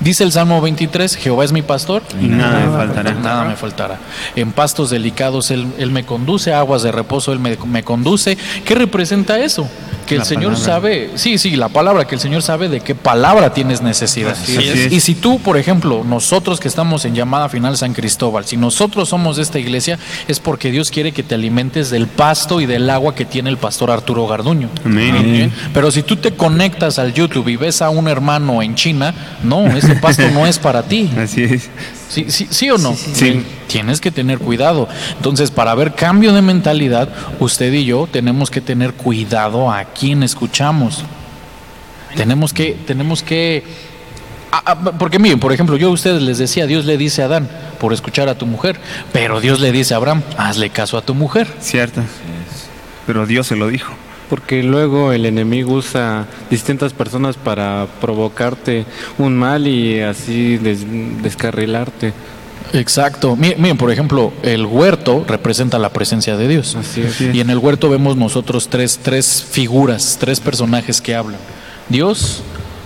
[0.00, 3.14] Dice el Salmo 23, Jehová es mi pastor Y nada me faltará.
[3.14, 3.98] Nada me faltará.
[4.34, 8.36] En pastos delicados él, él me conduce, aguas de reposo Él me, me conduce.
[8.64, 9.68] ¿Qué representa eso?
[10.06, 10.72] Que el La Señor palabra.
[10.72, 14.36] sabe, sí, sí, la palabra, que el Señor sabe de qué palabra tienes necesidad.
[14.90, 19.08] Y si tú, por ejemplo, nosotros que estamos en llamada final San Cristóbal, si nosotros
[19.08, 19.98] somos de esta iglesia,
[20.28, 23.56] es porque Dios quiere que te alimentes del pasto y del agua que tiene el
[23.66, 24.68] pastor Arturo Garduño.
[24.84, 25.16] Amén.
[25.16, 25.52] Amén.
[25.74, 29.12] Pero si tú te conectas al YouTube y ves a un hermano en China,
[29.42, 31.10] no, ese pasto no es para ti.
[31.18, 31.68] Así es.
[32.08, 32.94] ¿Sí, sí, sí o no?
[32.94, 33.44] Sí.
[33.66, 34.88] Tienes que tener cuidado.
[35.16, 37.08] Entonces, para ver cambio de mentalidad,
[37.40, 41.02] usted y yo tenemos que tener cuidado a quién escuchamos.
[42.14, 43.64] Tenemos que, tenemos que,
[44.52, 47.24] ah, ah, porque miren, por ejemplo, yo a ustedes les decía, Dios le dice a
[47.24, 47.48] Adán
[47.80, 48.78] por escuchar a tu mujer,
[49.12, 51.48] pero Dios le dice a Abraham, hazle caso a tu mujer.
[51.58, 52.02] Cierto.
[53.06, 53.92] Pero Dios se lo dijo.
[54.28, 58.84] Porque luego el enemigo usa distintas personas para provocarte
[59.18, 60.84] un mal y así des-
[61.22, 62.12] descarrilarte.
[62.72, 63.36] Exacto.
[63.36, 66.74] Miren, miren, por ejemplo, el huerto representa la presencia de Dios.
[66.74, 67.20] Así es.
[67.20, 71.38] Y en el huerto vemos nosotros tres, tres figuras, tres personajes que hablan.
[71.88, 72.42] Dios,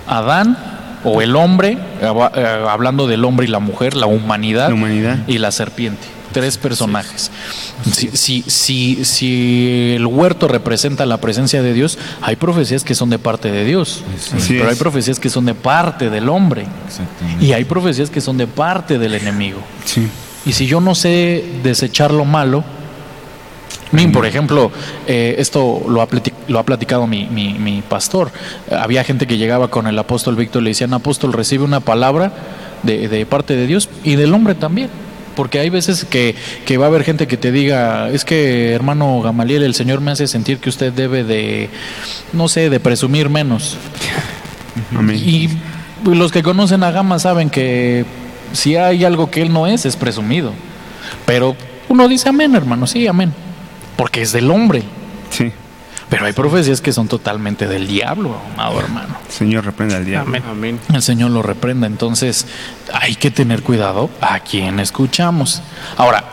[0.07, 0.59] Adán
[1.05, 5.18] o el hombre, eh, hablando del hombre y la mujer, la humanidad, La humanidad.
[5.27, 6.07] y la serpiente.
[6.33, 7.31] Tres personajes.
[7.93, 13.11] Si, si, si, si el huerto representa la presencia de Dios, hay profecías que son
[13.11, 14.05] de parte de Dios,
[14.37, 16.66] Así pero hay profecías que son de parte del hombre
[17.41, 19.59] y hay profecías que son de parte del enemigo.
[19.85, 20.07] Sí.
[20.47, 22.62] Y si yo no sé desechar lo malo,
[24.12, 24.70] por ejemplo,
[25.09, 26.09] eh, esto lo ha,
[26.47, 28.31] lo ha platicado mi, mi- mi pastor.
[28.70, 32.33] Había gente que llegaba con el apóstol Víctor y le decían, apóstol, recibe una palabra
[32.85, 34.91] de, de parte de Dios y del hombre también.
[35.37, 36.35] Porque hay veces que,
[36.66, 40.11] que va a haber gente que te diga, es que hermano Gamaliel, el Señor me
[40.11, 41.70] hace sentir que usted debe de,
[42.33, 43.76] no sé, de presumir menos.
[44.97, 45.16] Amén.
[45.16, 45.49] Y
[46.05, 48.05] los que conocen a Gama saben que
[48.53, 50.53] si hay algo que él no es, es presumido.
[51.26, 51.57] Pero
[51.89, 53.33] uno dice amén, hermano, sí, amén.
[53.97, 54.83] Porque es del hombre.
[55.31, 55.53] Sí.
[56.11, 59.16] Pero hay profecías que son totalmente del diablo, amado hermano.
[59.28, 60.28] Señor, reprenda al diablo.
[60.28, 60.42] Amén.
[60.50, 60.80] Amén.
[60.92, 61.86] El Señor lo reprenda.
[61.86, 62.46] Entonces
[62.92, 65.62] hay que tener cuidado a quién escuchamos.
[65.96, 66.24] Ahora,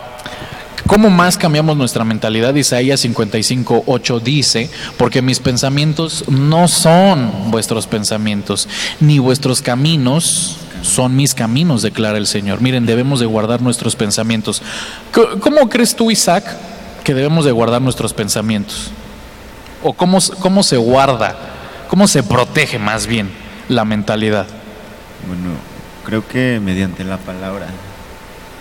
[0.87, 2.55] ¿cómo más cambiamos nuestra mentalidad?
[2.55, 8.67] Isaías 55, 8 dice, porque mis pensamientos no son vuestros pensamientos,
[8.99, 12.61] ni vuestros caminos son mis caminos, declara el Señor.
[12.61, 14.63] Miren, debemos de guardar nuestros pensamientos.
[15.39, 16.45] ¿Cómo crees tú, Isaac,
[17.03, 18.91] que debemos de guardar nuestros pensamientos?
[19.83, 21.35] ¿O cómo, cómo se guarda,
[21.89, 23.29] cómo se protege más bien
[23.69, 24.47] la mentalidad?
[25.27, 25.55] Bueno,
[26.05, 27.67] creo que mediante la palabra,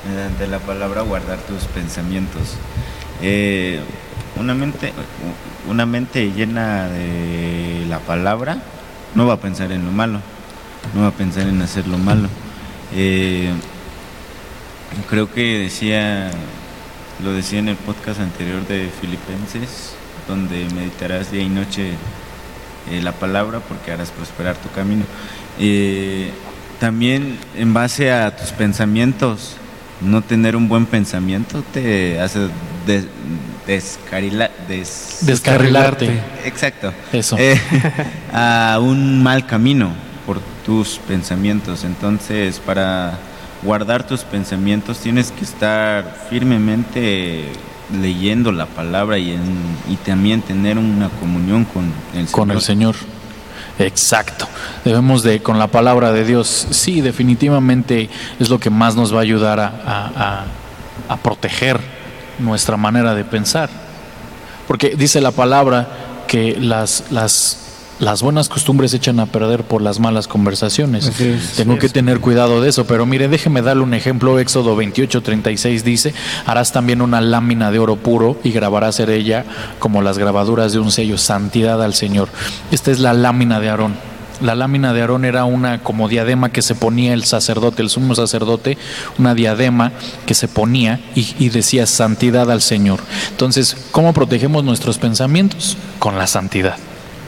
[0.09, 2.55] mediante la palabra guardar tus pensamientos.
[3.23, 3.81] Eh,
[4.39, 4.93] una mente,
[5.69, 8.59] una mente llena de la palabra
[9.15, 10.21] no va a pensar en lo malo,
[10.95, 12.29] no va a pensar en hacer lo malo.
[12.95, 13.51] Eh,
[15.09, 16.31] creo que decía,
[17.23, 19.96] lo decía en el podcast anterior de Filipenses,
[20.27, 21.93] donde meditarás día y noche
[22.91, 25.05] eh, la palabra porque harás prosperar tu camino.
[25.59, 26.31] Eh,
[26.79, 29.57] también en base a tus pensamientos,
[30.01, 32.49] no tener un buen pensamiento te hace
[33.67, 34.81] descarrilarte.
[36.45, 36.93] Exacto.
[37.13, 37.37] Eso.
[37.39, 37.59] Eh,
[38.33, 39.93] a un mal camino
[40.27, 41.85] por tus pensamientos.
[41.85, 43.19] Entonces, para
[43.63, 47.47] guardar tus pensamientos tienes que estar firmemente
[47.93, 49.39] leyendo la palabra y,
[49.89, 52.31] y también tener una comunión con el Señor.
[52.31, 52.97] Con el Señor.
[53.79, 54.49] Exacto.
[54.85, 58.09] Debemos de, con la palabra de Dios, sí, definitivamente
[58.41, 60.45] es lo que más nos va a ayudar a, a,
[61.09, 61.79] a proteger
[62.39, 63.69] nuestra manera de pensar.
[64.67, 65.89] Porque dice la palabra
[66.27, 67.66] que las, las,
[67.99, 71.11] las buenas costumbres se echan a perder por las malas conversaciones.
[71.57, 72.87] Tengo que tener cuidado de eso.
[72.87, 74.39] Pero mire, déjeme darle un ejemplo.
[74.39, 79.45] Éxodo 28, 36 dice, harás también una lámina de oro puro y grabarás en ella
[79.79, 82.29] como las grabaduras de un sello, santidad al Señor.
[82.71, 83.95] Esta es la lámina de Aarón.
[84.43, 88.15] La lámina de Aarón era una como diadema que se ponía el sacerdote, el sumo
[88.15, 88.77] sacerdote,
[89.19, 89.93] una diadema
[90.27, 93.01] que se ponía y, y, decía santidad al Señor.
[93.31, 95.79] Entonces, ¿cómo protegemos nuestros pensamientos?
[95.99, 96.77] Con la santidad.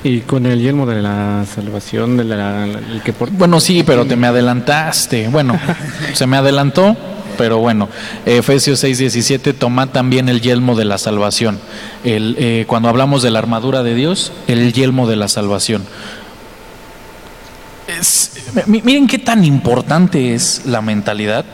[0.05, 3.31] Y con el yelmo de la salvación, de la, el que por...
[3.31, 5.29] Bueno, sí, pero te me adelantaste.
[5.29, 5.59] Bueno,
[6.15, 6.97] se me adelantó,
[7.37, 7.89] pero bueno.
[8.25, 11.59] Efesios 6:17, toma también el yelmo de la salvación.
[12.05, 15.83] El, eh, cuando hablamos de la armadura de Dios, el yelmo de la salvación.
[17.89, 18.33] Es,
[18.67, 21.45] miren qué tan importante es la mentalidad,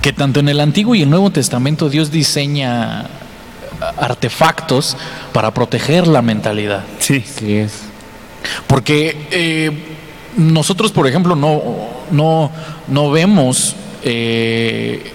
[0.00, 3.08] que tanto en el Antiguo y el Nuevo Testamento Dios diseña
[3.90, 4.96] artefactos
[5.32, 6.84] para proteger la mentalidad.
[6.98, 7.82] Sí, sí es.
[8.66, 9.70] Porque eh,
[10.36, 11.62] nosotros, por ejemplo, no,
[12.10, 12.50] no,
[12.88, 15.12] no vemos eh,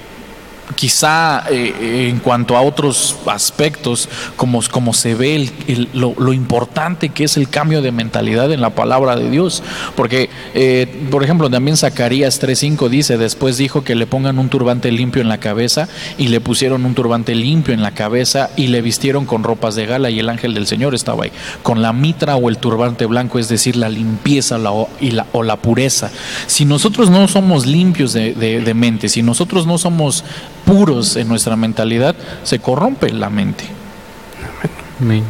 [0.75, 5.49] quizá eh, en cuanto a otros aspectos, como, como se ve
[5.93, 9.63] lo, importante que es el cambio de mentalidad en la palabra de Dios.
[9.95, 14.91] Porque, eh, por ejemplo, también Zacarías 3.5 dice, después dijo que le pongan un turbante
[14.91, 15.87] limpio en la cabeza
[16.17, 19.85] y le pusieron un turbante limpio en la cabeza y le vistieron con ropas de
[19.85, 21.31] gala y el ángel del Señor estaba ahí,
[21.63, 24.59] con la mitra o el turbante blanco, es decir, la limpieza
[24.99, 26.11] y la, o la pureza.
[26.47, 30.23] Si nosotros no somos limpios de mente, si nosotros no somos
[30.67, 32.13] puros en nuestra mentalidad,
[32.43, 33.63] se corrompe la mente.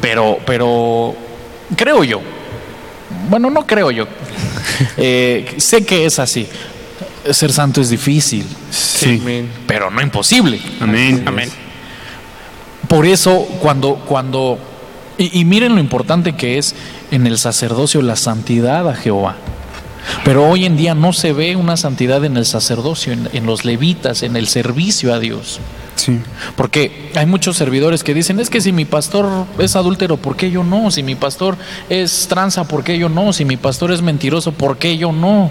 [0.01, 1.15] Pero, pero
[1.75, 2.21] creo yo,
[3.29, 4.07] bueno, no creo yo,
[4.97, 6.47] eh, sé que es así.
[7.29, 9.21] Ser santo es difícil, sí.
[9.67, 10.59] pero no imposible.
[10.79, 11.23] Amén.
[11.25, 11.49] Amén.
[12.87, 14.57] Por eso, cuando, cuando,
[15.17, 16.73] y, y miren lo importante que es
[17.11, 19.35] en el sacerdocio la santidad a Jehová.
[20.23, 23.65] Pero hoy en día no se ve una santidad en el sacerdocio, en, en, los
[23.65, 25.59] levitas, en el servicio a Dios.
[25.95, 26.19] Sí.
[26.55, 30.51] Porque hay muchos servidores que dicen, es que si mi pastor es adúltero, ¿por qué
[30.51, 30.91] yo no?
[30.91, 31.57] Si mi pastor
[31.89, 33.33] es tranza, ¿por qué yo no?
[33.33, 35.49] Si mi pastor es mentiroso, ¿por qué yo no?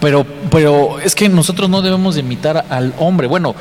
[0.00, 3.26] Pero, pero es que nosotros no debemos de imitar al hombre.
[3.26, 3.54] Bueno,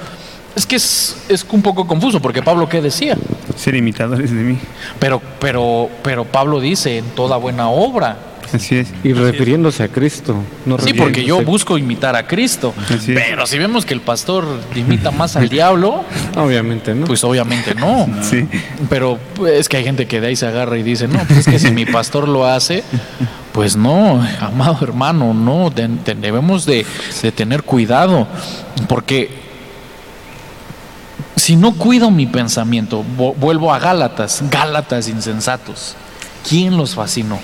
[0.56, 3.18] es que es, es, un poco confuso, porque Pablo, ¿qué decía?
[3.56, 4.58] Ser imitadores de mí.
[5.00, 8.18] Pero, pero, pero Pablo dice, en toda buena obra,
[8.54, 8.94] Así es.
[9.04, 10.36] Y refiriéndose a Cristo.
[10.66, 12.74] No sí, porque yo busco imitar a Cristo.
[13.06, 14.46] Pero si vemos que el pastor
[14.76, 16.04] imita más al diablo,
[16.36, 17.06] obviamente no.
[17.06, 18.08] Pues obviamente no.
[18.22, 18.48] Sí.
[18.90, 21.40] Pero pues, es que hay gente que de ahí se agarra y dice, no, pues
[21.40, 22.84] es que si mi pastor lo hace,
[23.52, 26.86] pues no, amado hermano, no, de, de, debemos de,
[27.22, 28.28] de tener cuidado,
[28.88, 29.30] porque
[31.36, 35.96] si no cuido mi pensamiento, vuelvo a Gálatas, Gálatas insensatos.
[36.48, 37.40] ¿Quién los fascinó?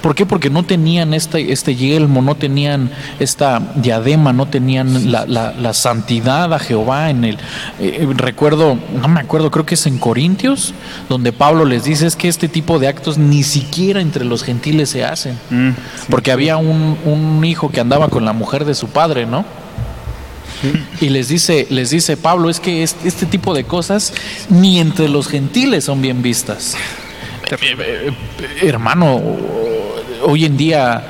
[0.00, 0.26] ¿Por qué?
[0.26, 5.72] Porque no tenían este, este yelmo, no tenían esta diadema, no tenían la, la, la
[5.74, 7.38] santidad a Jehová en el...
[7.80, 10.74] Eh, recuerdo, no me acuerdo, creo que es en Corintios,
[11.08, 14.90] donde Pablo les dice es que este tipo de actos ni siquiera entre los gentiles
[14.90, 15.38] se hacen.
[15.50, 16.32] Mm, sí, porque sí.
[16.32, 19.44] había un, un hijo que andaba con la mujer de su padre, ¿no?
[21.00, 24.12] Y les dice, les dice Pablo, es que este, este, tipo de cosas
[24.48, 26.76] ni entre los gentiles son bien vistas.
[27.50, 28.12] Eh,
[28.62, 29.22] hermano,
[30.26, 31.02] hoy en día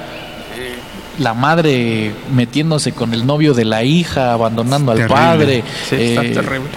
[1.19, 5.17] la madre metiéndose con el novio de la hija, abandonando al terrible.
[5.17, 5.65] padre.
[5.89, 6.69] Sí, está eh, terrible.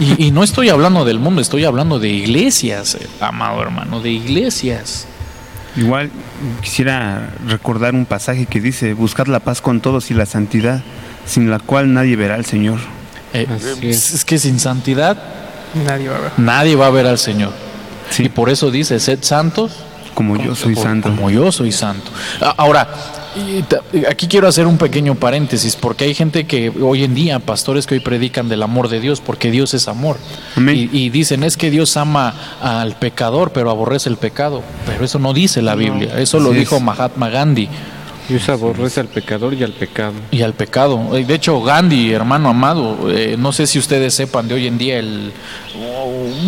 [0.00, 4.10] Y, y no estoy hablando del mundo, estoy hablando de iglesias, eh, amado hermano, de
[4.10, 5.06] iglesias.
[5.76, 6.10] Igual
[6.62, 10.82] quisiera recordar un pasaje que dice, buscad la paz con todos y la santidad,
[11.26, 12.78] sin la cual nadie verá al Señor.
[13.32, 13.46] Eh,
[13.82, 14.14] es.
[14.14, 14.24] es.
[14.24, 15.20] que sin santidad
[15.84, 16.30] Nadie va a ver.
[16.36, 17.52] nadie va a ver al Señor.
[18.10, 18.24] Sí.
[18.24, 19.72] Y por eso dice, sed santos
[20.14, 21.08] Como yo soy santo.
[21.10, 22.10] Como yo soy santo.
[22.40, 22.88] A- Ahora,
[24.08, 27.94] aquí quiero hacer un pequeño paréntesis, porque hay gente que hoy en día, pastores que
[27.94, 30.16] hoy predican del amor de Dios, porque Dios es amor.
[30.56, 30.88] Amén.
[30.92, 34.62] Y, y dicen, es que Dios ama al pecador, pero aborrece el pecado.
[34.86, 36.82] Pero eso no dice la Biblia, eso lo dijo es.
[36.82, 37.68] Mahatma Gandhi.
[38.26, 40.14] Dios aborrece al pecador y al pecado.
[40.30, 41.14] Y al pecado.
[41.14, 44.78] Eh, De hecho, Gandhi, hermano amado, eh, no sé si ustedes sepan de hoy en
[44.78, 45.30] día el...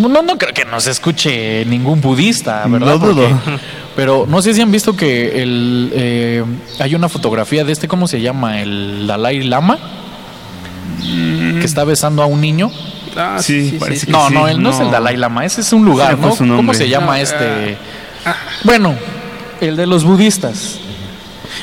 [0.00, 2.86] No, no creo que nos escuche ningún budista, ¿verdad?
[2.86, 3.28] No dudo.
[3.28, 3.60] Porque-
[3.94, 6.44] pero no sé si han visto que el, eh,
[6.78, 8.60] hay una fotografía de este, ¿cómo se llama?
[8.60, 9.78] El Dalai Lama,
[11.02, 12.70] que está besando a un niño.
[13.16, 14.90] Ah, Sí, parece que No, sí, no, él no, es el.
[14.90, 16.34] Dalai Lama, ese es un lugar, ¿no?
[16.36, 17.78] ¿Cómo se llama No, este?
[18.64, 18.94] Bueno,
[19.60, 20.78] el de los budistas.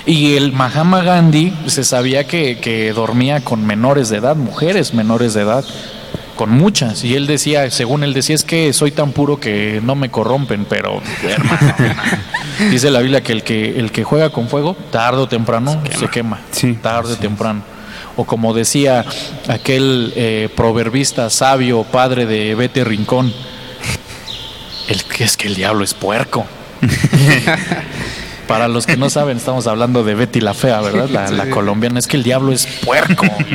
[0.06, 5.34] Y el Mahatma Gandhi se sabía que, que dormía con menores de edad, mujeres menores
[5.36, 5.64] de edad,
[6.36, 7.04] con muchas.
[7.04, 10.66] Y él decía, según él decía, es que soy tan puro que no me corrompen,
[10.66, 11.74] pero hermano,
[12.72, 16.08] dice la Biblia que el que el que juega con fuego, tarde o temprano se
[16.08, 16.74] quema, Sí.
[16.82, 17.62] tarde o temprano.
[18.16, 19.06] O como decía
[19.48, 23.34] aquel eh, proverbista sabio, padre de Vete Rincón,
[24.88, 26.46] el que es que el diablo es puerco.
[28.48, 31.10] Para los que no saben, estamos hablando de Betty la Fea, ¿verdad?
[31.10, 32.00] La, la colombiana.
[32.00, 33.26] Es que el diablo es puerco.
[33.50, 33.54] Y,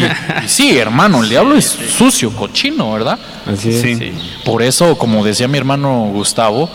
[0.00, 0.04] y-
[0.44, 3.18] y sí, hermano, el diablo es sucio, cochino, ¿verdad?
[3.46, 3.80] Así es.
[3.98, 4.12] Sí.
[4.44, 6.68] Por eso, como decía mi hermano Gustavo,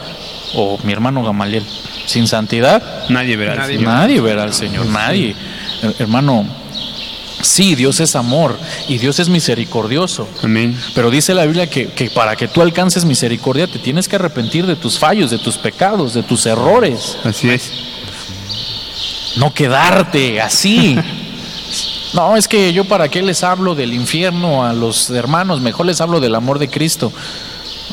[0.55, 1.65] o mi hermano Gamaliel,
[2.05, 3.75] sin santidad Nadie verá al Nadie.
[3.77, 3.93] Señor.
[3.93, 5.35] nadie verá al Señor, nadie.
[5.83, 6.45] Her- Hermano,
[7.41, 8.57] sí, Dios es amor
[8.87, 10.27] y Dios es misericordioso.
[10.43, 10.77] Amén.
[10.95, 14.65] Pero dice la Biblia que, que para que tú alcances misericordia te tienes que arrepentir
[14.65, 17.17] de tus fallos, de tus pecados, de tus errores.
[17.23, 17.71] Así es.
[19.37, 20.97] No quedarte así.
[22.13, 25.99] No, es que yo para qué les hablo del infierno a los hermanos, mejor les
[25.99, 27.11] hablo del amor de Cristo.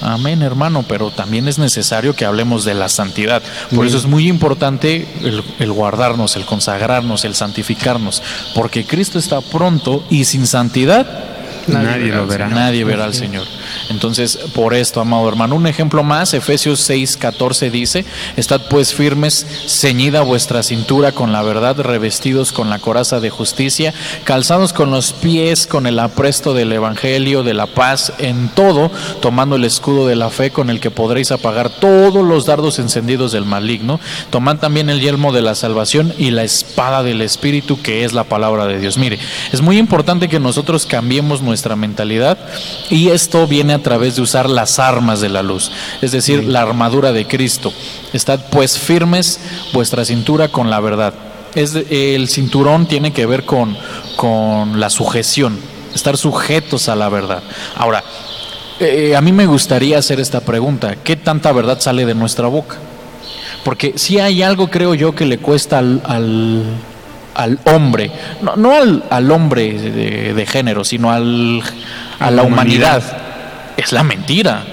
[0.01, 3.42] Amén, hermano, pero también es necesario que hablemos de la santidad.
[3.74, 8.22] Por eso es muy importante el, el guardarnos, el consagrarnos, el santificarnos,
[8.55, 11.34] porque Cristo está pronto y sin santidad
[11.68, 12.48] Nadie, lo verá.
[12.48, 13.46] Nadie verá al Señor.
[13.90, 18.04] Entonces, por esto, amado hermano, un ejemplo más, Efesios 6, 14 dice,
[18.36, 23.94] Estad pues firmes, ceñida vuestra cintura con la verdad, revestidos con la coraza de justicia,
[24.24, 28.90] calzados con los pies con el apresto del Evangelio de la paz, en todo,
[29.20, 33.32] tomando el escudo de la fe con el que podréis apagar todos los dardos encendidos
[33.32, 34.00] del maligno,
[34.30, 38.24] tomad también el yelmo de la salvación y la espada del Espíritu, que es la
[38.24, 38.98] palabra de Dios.
[38.98, 39.18] Mire,
[39.52, 42.36] es muy importante que nosotros cambiemos nuestra mentalidad
[42.90, 45.70] y esto viene a través de usar las armas de la luz,
[46.02, 47.72] es decir, la armadura de Cristo.
[48.12, 49.40] Estad pues firmes
[49.72, 51.14] vuestra cintura con la verdad.
[51.55, 53.76] Es de- el cinturón tiene que ver con,
[54.16, 55.59] con la sujeción,
[55.94, 57.42] estar sujetos a la verdad.
[57.76, 58.02] Ahora,
[58.80, 62.76] eh, a mí me gustaría hacer esta pregunta, ¿qué tanta verdad sale de nuestra boca?
[63.64, 66.64] Porque si hay algo, creo yo, que le cuesta al, al,
[67.35, 68.11] al hombre,
[68.43, 71.62] no, no al, al hombre de, de género, sino al,
[72.18, 73.03] a la humanidad,
[73.76, 74.64] es la mentira.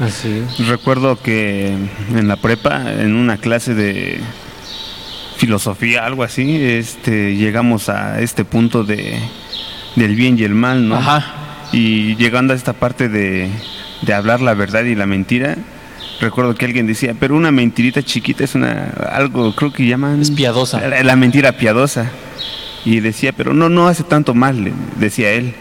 [0.00, 0.66] Así es.
[0.66, 4.20] Recuerdo que en la prepa, en una clase de
[5.36, 9.18] filosofía, algo así, este, llegamos a este punto de
[9.96, 10.96] del bien y el mal, ¿no?
[10.96, 11.24] Ajá.
[11.72, 13.50] Y llegando a esta parte de,
[14.02, 15.56] de hablar la verdad y la mentira,
[16.22, 20.30] recuerdo que alguien decía, pero una mentirita chiquita es una algo, creo que llaman Es
[20.30, 20.80] piadosa.
[20.88, 22.10] La, la mentira piadosa.
[22.84, 25.54] Y decía, pero no, no hace tanto mal, decía él.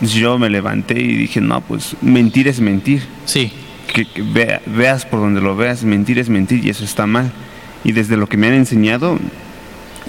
[0.00, 3.52] Yo me levanté y dije, no, pues mentir es mentir Sí,
[3.92, 7.32] que, que vea- veas por donde lo veas, mentir es mentir y eso está mal.
[7.84, 9.18] Y desde lo que me han enseñado,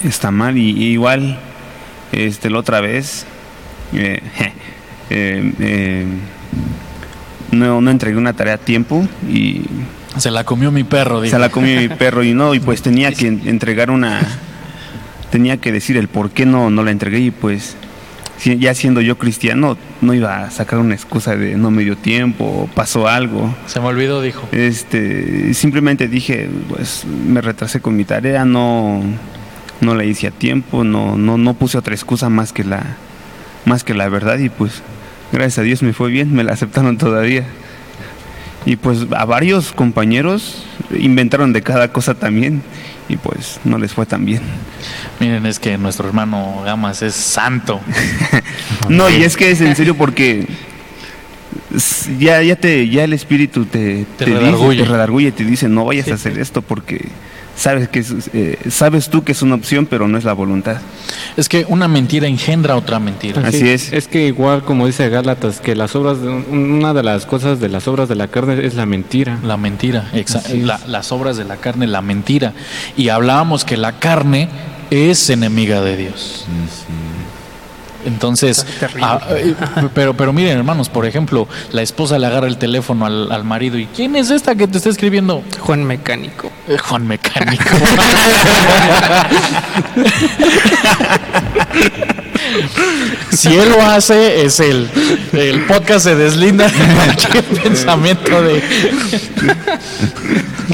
[0.03, 0.57] está mal.
[0.57, 1.39] Y, y igual,
[2.11, 3.25] este, la otra vez,
[3.93, 4.19] eh,
[5.09, 6.05] eh, eh,
[7.55, 9.61] no, no entregué una tarea a tiempo y
[10.17, 11.21] se la comió mi perro.
[11.21, 11.35] dijo.
[11.35, 14.21] se la comió mi perro y no, y pues tenía que en- entregar una,
[15.31, 17.75] tenía que decir el por qué no, no la entregué y pues
[18.43, 22.69] ya siendo yo cristiano no iba a sacar una excusa de no me dio tiempo
[22.75, 23.53] pasó algo.
[23.65, 24.47] Se me olvidó, dijo.
[24.51, 29.01] Este, simplemente dije, pues me retrasé con mi tarea, no,
[29.81, 32.83] no la hice a tiempo, no, no, no puse otra excusa más que la,
[33.65, 34.83] más que la verdad y pues
[35.35, 37.43] gracias a Dios me fue bien, me la aceptaron todavía.
[38.65, 40.65] Y pues a varios compañeros
[40.97, 42.63] inventaron de cada cosa también
[43.07, 44.41] y pues no les fue tan bien.
[45.19, 47.79] Miren, es que nuestro hermano Gamas es santo.
[48.89, 50.47] No, y es que es en serio porque
[52.19, 54.83] ya, ya, te, ya el espíritu te, Te te, dice, redarguye.
[54.83, 57.07] te redarguye, te dice, no vayas a hacer esto porque
[57.55, 60.77] sabes, que es, eh, sabes tú que es una opción, pero no es la voluntad.
[61.37, 63.41] Es que una mentira engendra otra mentira.
[63.47, 63.91] Así es.
[63.93, 67.69] Es que igual como dice Gálatas, que las obras, de, una de las cosas de
[67.69, 69.39] las obras de la carne es la mentira.
[69.43, 70.09] La mentira,
[70.53, 72.53] la- las obras de la carne, la mentira.
[72.97, 74.49] Y hablábamos que la carne
[74.91, 76.45] es enemiga de Dios.
[76.65, 77.14] Está
[78.79, 79.01] terrible.
[79.03, 79.55] ah, eh,
[79.93, 83.77] pero, pero miren hermanos, por ejemplo, la esposa le agarra el teléfono al, al marido
[83.77, 85.43] y ¿quién es esta que te está escribiendo?
[85.59, 86.51] Juan Mecánico.
[86.67, 87.63] Eh, Juan Mecánico.
[93.31, 94.89] si él lo hace, es él.
[95.33, 98.63] El podcast se deslinda de cualquier pensamiento de...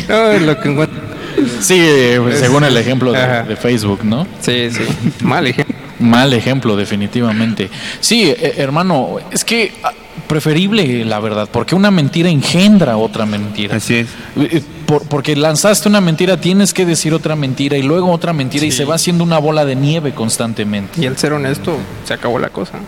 [0.07, 1.10] No, es lo que encuentro.
[1.59, 4.25] Sí, eh, según el ejemplo de, Facebook, ¿no?
[4.41, 4.83] Sí, sí.
[5.23, 5.75] Mal ejemplo.
[5.99, 7.69] Mal ejemplo, definitivamente.
[7.99, 9.93] Sí, eh, hermano, es que ah,
[10.27, 13.75] preferible la verdad, porque una mentira engendra otra mentira.
[13.75, 14.07] Así es.
[14.37, 18.65] Eh, por- porque lanzaste una mentira, tienes que decir otra mentira y luego otra mentira
[18.65, 20.99] y se va haciendo una bola de nieve constantemente.
[21.01, 22.79] Y al ser honesto, se acabó la cosa.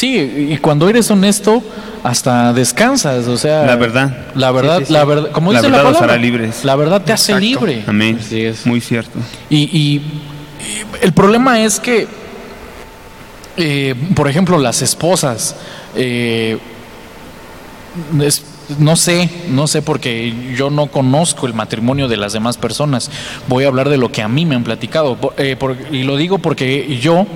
[0.00, 1.62] Sí, y cuando eres honesto,
[2.02, 4.28] hasta descansas, o sea, La verdad.
[4.34, 4.92] la verdad, Sí, sí, sí.
[4.94, 6.64] la verdad, como La dice verdad la palabra, hará libres.
[6.64, 7.84] la verdad te hace libre.
[7.86, 8.16] Amén.
[8.18, 8.64] Así es.
[8.64, 9.18] Muy cierto.
[9.50, 10.02] Y, y- y
[11.02, 12.08] el problema es que,
[13.58, 15.54] eh, por ejemplo, las esposas,
[15.94, 16.56] eh,
[18.22, 18.42] es-
[18.78, 23.10] no sé, no sé porque yo no conozco el matrimonio de las demás personas.
[23.48, 25.18] Voy a hablar de lo que a mí me han platicado.
[25.36, 27.26] Eh, por- y lo digo porque yo,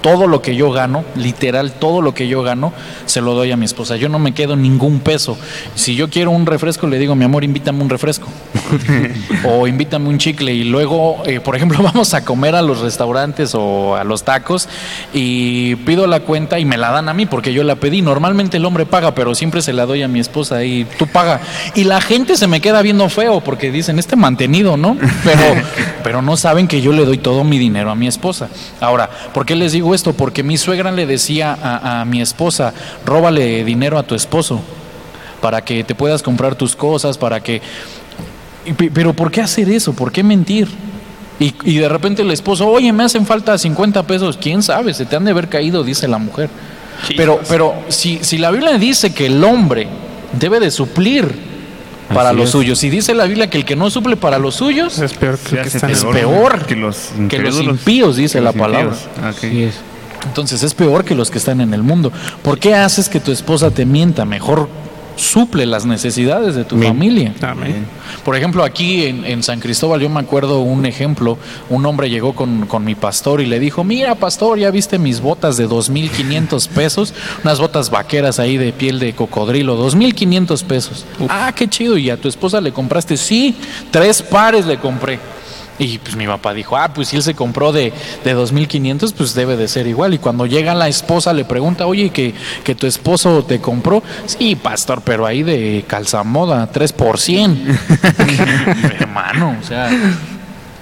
[0.00, 2.72] todo lo que yo gano, literal, todo lo que yo gano,
[3.06, 3.96] se lo doy a mi esposa.
[3.96, 5.36] Yo no me quedo ningún peso.
[5.74, 8.28] Si yo quiero un refresco, le digo, mi amor, invítame un refresco
[9.44, 13.54] o invítame un chicle y luego, eh, por ejemplo, vamos a comer a los restaurantes
[13.54, 14.68] o a los tacos
[15.12, 18.02] y pido la cuenta y me la dan a mí porque yo la pedí.
[18.02, 21.40] Normalmente el hombre paga, pero siempre se la doy a mi esposa y tú paga.
[21.74, 24.96] Y la gente se me queda viendo feo porque dicen, este mantenido, ¿no?
[25.24, 25.42] Pero,
[26.02, 28.48] pero no saben que yo le doy todo mi dinero a mi esposa.
[28.80, 30.12] Ahora, ¿por qué les digo esto?
[30.12, 32.72] Porque mi suegra le decía a, a mi esposa,
[33.04, 34.60] róbale dinero a tu esposo
[35.40, 37.62] para que te puedas comprar tus cosas, para que...
[38.92, 39.94] Pero ¿por qué hacer eso?
[39.94, 40.68] ¿Por qué mentir?
[41.40, 44.36] Y, y de repente el esposo, oye, me hacen falta 50 pesos.
[44.36, 44.92] ¿Quién sabe?
[44.92, 46.50] Se te han de haber caído, dice la mujer.
[47.16, 49.88] Pero, pero si, si la Biblia dice que el hombre
[50.38, 51.47] debe de suplir
[52.14, 52.52] para Así los es.
[52.52, 55.38] suyos, y dice la Biblia que el que no suple para los suyos, Es peor
[55.38, 58.40] que Se el que hace están es en- peor que los, que los impíos, dice
[58.40, 58.94] la palabra.
[58.94, 59.06] impíos.
[59.18, 59.24] Ok.
[59.44, 59.74] Así es.
[60.26, 62.10] Entonces es peor que los que están en el mundo.
[62.42, 64.24] ¿Por qué haces que tu esposa te mienta?
[64.24, 64.68] Mejor
[65.18, 66.88] suple las necesidades de tu Amén.
[66.88, 67.34] familia.
[67.42, 67.86] Amén.
[68.24, 71.36] Por ejemplo, aquí en, en San Cristóbal yo me acuerdo un ejemplo,
[71.68, 75.20] un hombre llegó con, con mi pastor y le dijo, mira pastor, ya viste mis
[75.20, 81.04] botas de 2.500 pesos, unas botas vaqueras ahí de piel de cocodrilo, 2.500 pesos.
[81.28, 83.16] Ah, qué chido, ¿y a tu esposa le compraste?
[83.16, 83.56] Sí,
[83.90, 85.18] tres pares le compré.
[85.80, 87.92] Y pues mi papá dijo, ah, pues si él se compró de,
[88.24, 90.12] de 2.500, pues debe de ser igual.
[90.12, 94.02] Y cuando llega la esposa le pregunta, oye, que, que tu esposo te compró.
[94.26, 97.78] Sí, pastor, pero ahí de calzamoda, 3 por 100.
[99.00, 99.88] Hermano, o sea...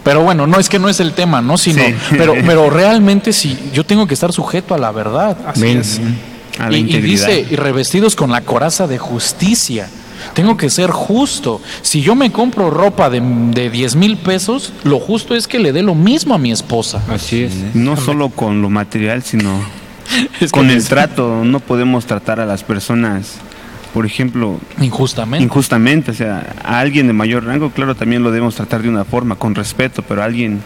[0.03, 1.59] Pero bueno, no es que no es el tema, ¿no?
[1.59, 1.94] Sino, Sí.
[2.11, 5.36] pero, pero realmente sí, yo tengo que estar sujeto a la verdad.
[5.44, 5.78] Así Amén.
[5.80, 6.01] es.
[6.61, 7.26] A la Y, y integridad.
[7.26, 9.88] dice, y revestidos con la coraza de justicia.
[10.35, 11.61] Tengo que ser justo.
[11.83, 15.72] Si yo me compro ropa de, de 10 mil pesos, lo justo es que le
[15.72, 17.03] dé lo mismo a mi esposa.
[17.09, 17.74] Así es.
[17.74, 19.51] No solo con lo material, sino
[20.41, 21.45] Es con el es trato.
[21.45, 23.35] No podemos tratar a las personas,
[23.93, 25.45] por ejemplo, Injustamente.
[25.45, 26.11] injustamente.
[26.11, 29.37] O sea, a alguien de mayor rango, claro, también lo debemos tratar de una forma,
[29.37, 30.61] con respeto, pero a alguien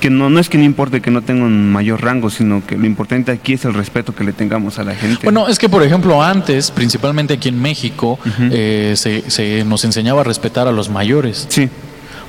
[0.00, 2.76] que no, no es que no importe que no tenga un mayor rango, sino que
[2.76, 5.20] lo importante aquí es el respeto que le tengamos a la gente.
[5.24, 8.18] Bueno, es que por ejemplo antes, principalmente aquí en México,
[8.50, 11.46] eh, se, se nos enseñaba a respetar a los mayores.
[11.48, 11.68] sí,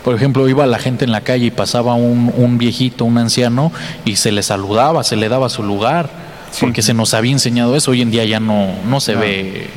[0.03, 3.73] Por ejemplo, iba la gente en la calle y pasaba un, un viejito, un anciano,
[4.05, 6.61] y se le saludaba, se le daba su lugar, Sí.
[6.61, 7.91] porque se nos había enseñado eso.
[7.91, 9.67] Hoy en día ya no, no se ve.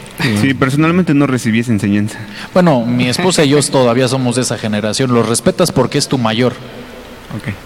[0.40, 2.16] sí, personalmente no recibí esa enseñanza.
[2.54, 5.12] Bueno, mi esposa y yo todavía somos de esa generación.
[5.12, 6.52] Los respetas porque es tu mayor.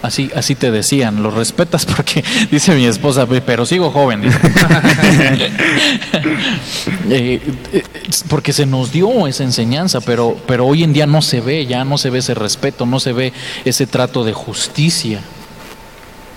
[0.03, 4.23] Así, así te decían, los respetas porque, dice mi esposa, "Pe- pero sigo joven.
[7.11, 7.41] Eh,
[7.73, 7.83] eh,
[8.29, 11.85] porque se nos dio esa enseñanza, pero, pero hoy en día no se ve, ya
[11.85, 13.33] no se ve ese respeto, no se ve
[13.65, 15.21] ese trato de justicia.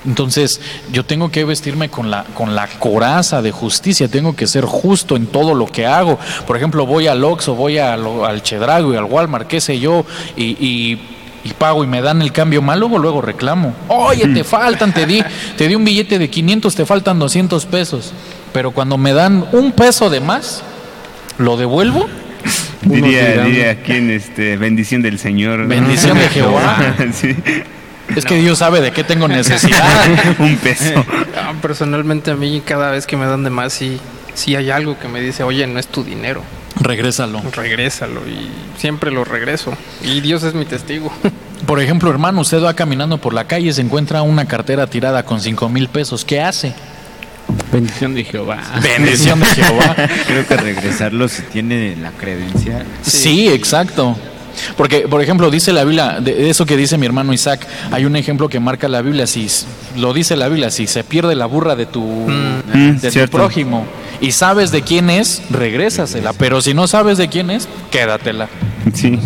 [0.06, 0.62] Entonces,
[0.92, 5.16] yo tengo que vestirme con la, con la coraza de justicia, tengo que ser justo
[5.16, 6.20] en todo lo que hago.
[6.46, 10.06] Por ejemplo, voy al Oxxo, voy al Chedrago y al Walmart, qué sé yo,
[10.36, 11.00] y-
[11.48, 13.74] y pago y me dan el cambio mal, luego, luego reclamo.
[13.88, 15.24] Oye, te faltan, te di,
[15.58, 18.14] te di un billete de 500, te faltan 200 pesos.
[18.54, 20.64] pero cuando me dan un peso de más,
[21.38, 22.08] lo devuelvo.
[22.82, 25.60] Diría, dirán- diría aquí en este, bendición del Señor.
[25.60, 25.68] ¿no?
[25.68, 26.96] Bendición de Jehová.
[27.14, 27.36] sí,
[28.16, 29.86] Es que Dios sabe de qué tengo necesidad.
[30.40, 31.04] un peso.
[31.62, 34.00] Personalmente a mí cada vez que me dan de más sí,
[34.34, 36.42] sí hay algo que me dice, oye, no es tu dinero,
[36.80, 37.42] Regrésalo.
[37.54, 38.50] regrésalo y
[38.80, 39.74] siempre lo regreso.
[40.04, 41.12] Y Dios es mi testigo.
[41.66, 45.24] Por ejemplo, hermano, usted va caminando por la calle y se encuentra una cartera tirada
[45.24, 46.24] con cinco mil pesos.
[46.24, 46.74] ¿Qué hace?
[47.72, 48.62] Bendición de Jehová.
[48.82, 49.96] Bendición de Jehová.
[50.28, 52.86] Creo que regresarlo si tiene la credencial.
[53.02, 54.16] Sí, exacto.
[54.76, 58.16] Porque, por ejemplo, dice la Biblia, de eso que dice mi hermano Isaac, hay un
[58.16, 59.48] ejemplo que marca la Biblia, si
[59.96, 63.86] lo dice la Biblia, si se pierde la burra de tu, Mm, de tu prójimo
[64.22, 68.50] y sabes de quién es, regrésasela, pero si no sabes de quién es, quédatela.
[68.94, 69.20] Sí.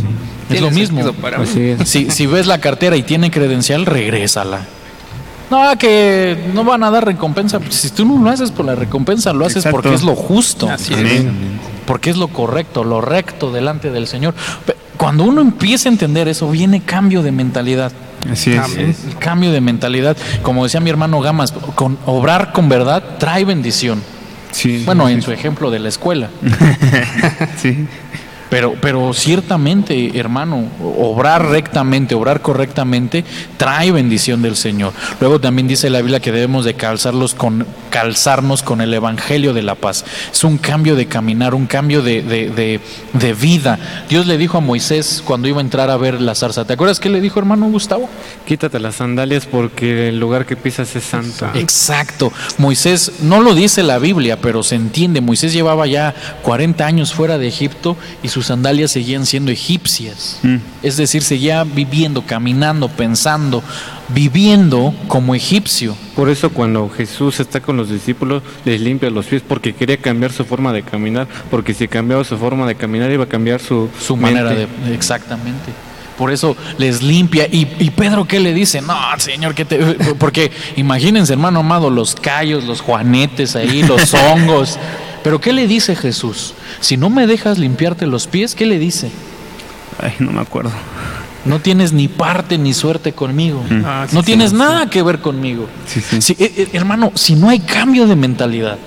[0.50, 1.02] Es lo mismo.
[1.02, 1.46] sentido para mí.
[1.50, 1.88] Así es.
[1.88, 4.62] Si, si ves la cartera y tiene credencial, regrésala.
[5.50, 7.60] No, que no van a dar recompensa.
[7.70, 9.76] Si tú no lo haces por la recompensa, lo haces Exacto.
[9.76, 10.70] porque es lo justo.
[10.70, 11.26] Así es.
[11.86, 14.34] Porque es lo correcto, lo recto delante del Señor.
[14.96, 17.92] Cuando uno empieza a entender eso, viene cambio de mentalidad.
[18.32, 19.04] Así es.
[19.06, 24.02] El cambio de mentalidad, como decía mi hermano Gamas, con obrar con verdad trae bendición.
[24.52, 24.84] Sí.
[24.86, 26.30] Bueno, en su ejemplo de la escuela.
[27.58, 27.86] Sí.
[28.50, 30.66] Pero, pero ciertamente, hermano,
[30.98, 33.24] obrar rectamente, obrar correctamente,
[33.56, 34.92] trae bendición del Señor.
[35.22, 39.62] Luego también dice la Biblia que debemos de calzarlos con, calzarnos con el Evangelio de
[39.62, 40.04] la paz.
[40.32, 42.80] Es un cambio de caminar, un cambio de, de, de,
[43.14, 43.78] de vida.
[44.10, 46.66] Dios le dijo a Moisés cuando iba a entrar a ver la zarza.
[46.66, 48.10] ¿Te acuerdas qué le dijo, hermano Gustavo?
[48.48, 51.48] Quítate las sandalias porque el lugar que pisas es santo.
[51.54, 52.32] Exacto.
[52.58, 55.22] Moisés, no lo dice la Biblia, pero se entiende.
[55.22, 60.40] Moisés llevaba ya 40 años fuera de Egipto y sus sandalias seguían siendo egipcias.
[60.44, 60.58] Mm.
[60.82, 63.62] Es decir, seguía viviendo, caminando, pensando,
[64.14, 65.96] viviendo como egipcio.
[66.16, 70.32] Por eso cuando Jesús está con los discípulos, les limpia los pies porque quería cambiar
[70.32, 73.90] su forma de caminar, porque si cambiaba su forma de caminar iba a cambiar su,
[74.00, 74.68] Su manera de...
[74.68, 74.94] mente.
[74.94, 75.72] Exactamente.
[76.18, 77.48] Por eso les limpia.
[77.48, 78.82] ¿Y, y Pedro qué le dice?
[78.82, 79.78] No, Señor, que te...
[80.20, 84.78] Porque imagínense, hermano amado, los callos, los juanetes ahí, los hongos.
[85.24, 86.54] Pero ¿qué le dice Jesús?
[86.80, 89.12] Si no me dejas limpiarte los pies, ¿qué le dice?
[90.00, 90.72] Ay, no me acuerdo.
[91.46, 93.64] No tienes ni parte ni suerte conmigo.
[93.84, 94.56] Ah, sí, no sí, tienes sí.
[94.58, 95.68] nada que ver conmigo.
[95.88, 96.36] Sí, sí.
[96.38, 98.78] Eh, eh, hermano, si no hay cambio de mentalidad,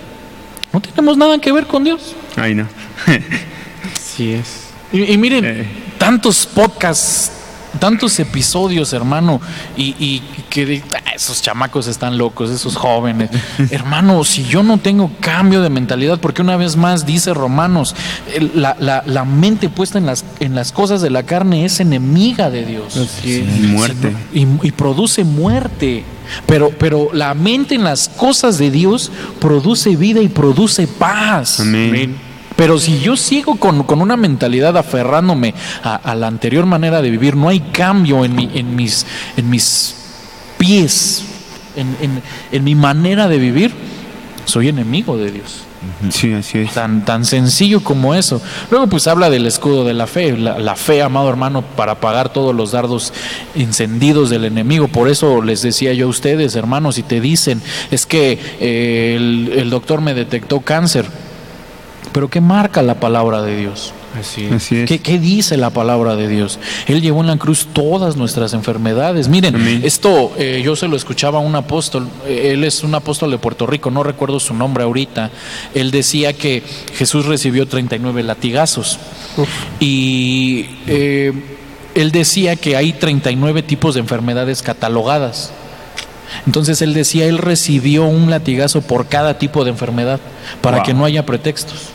[0.72, 2.14] no tenemos nada que ver con Dios.
[2.36, 2.68] Ay, no.
[3.96, 4.64] Así es.
[4.92, 5.66] Y, y miren, Eh.
[5.98, 7.32] tantos podcasts,
[7.78, 9.40] tantos episodios, hermano,
[9.76, 13.30] y, y que ah, esos chamacos están locos, esos jóvenes.
[13.70, 17.94] hermano, si yo no tengo cambio de mentalidad, porque una vez más dice Romanos,
[18.34, 21.80] el- la, la- la mente puesta en las, en las cosas de la carne es
[21.80, 22.96] enemiga de Dios.
[23.24, 24.14] Y muerte.
[24.32, 26.04] Y, y produce muerte.
[26.46, 31.60] Pero, pero la mente en las cosas de Dios produce vida y produce paz.
[31.60, 32.16] Amén.
[32.56, 37.10] Pero si yo sigo con, con una mentalidad aferrándome a, a la anterior manera de
[37.10, 39.04] vivir, no hay cambio en, mi, en, mis,
[39.36, 39.94] en mis
[40.58, 41.24] pies,
[41.76, 43.72] en, en- en mi manera de vivir,
[44.44, 45.64] soy enemigo de Dios.
[46.10, 46.72] Sí, así es.
[46.72, 48.40] Tan, tan sencillo como eso.
[48.70, 52.32] Luego pues habla del escudo de la fe, la, la fe, amado hermano, para apagar
[52.32, 53.12] todos los dardos
[53.54, 54.88] encendidos del enemigo.
[54.88, 59.52] Por eso les decía yo a ustedes, hermanos, si te dicen, es que eh, el,
[59.58, 61.04] el doctor me detectó cáncer,
[62.14, 63.92] pero ¿qué marca la palabra de Dios?
[64.16, 64.52] Así es.
[64.52, 64.88] Así es.
[64.88, 66.60] ¿Qué, qué dice la palabra de Dios?
[66.86, 69.26] Él llevó en la cruz todas nuestras enfermedades.
[69.26, 69.80] Miren, Amén.
[69.84, 73.38] esto eh, yo se lo escuchaba a un apóstol, eh, él es un apóstol de
[73.38, 75.32] Puerto Rico, no recuerdo su nombre ahorita.
[75.74, 76.62] Él decía que
[76.96, 79.00] Jesús recibió 39 latigazos.
[79.80, 81.32] Y eh,
[81.96, 85.52] él decía que hay 39 tipos de enfermedades catalogadas.
[86.46, 90.20] Entonces él decía, él recibió un latigazo por cada tipo de enfermedad,
[90.60, 90.86] para Wow.
[90.86, 91.88] que no haya pretextos.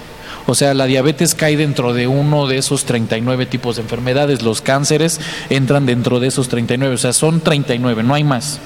[0.47, 4.61] O sea, la diabetes cae dentro de uno de esos 39 tipos de enfermedades, los
[4.61, 5.19] cánceres
[5.49, 8.59] entran dentro de esos 39, o sea, son 39, no hay más.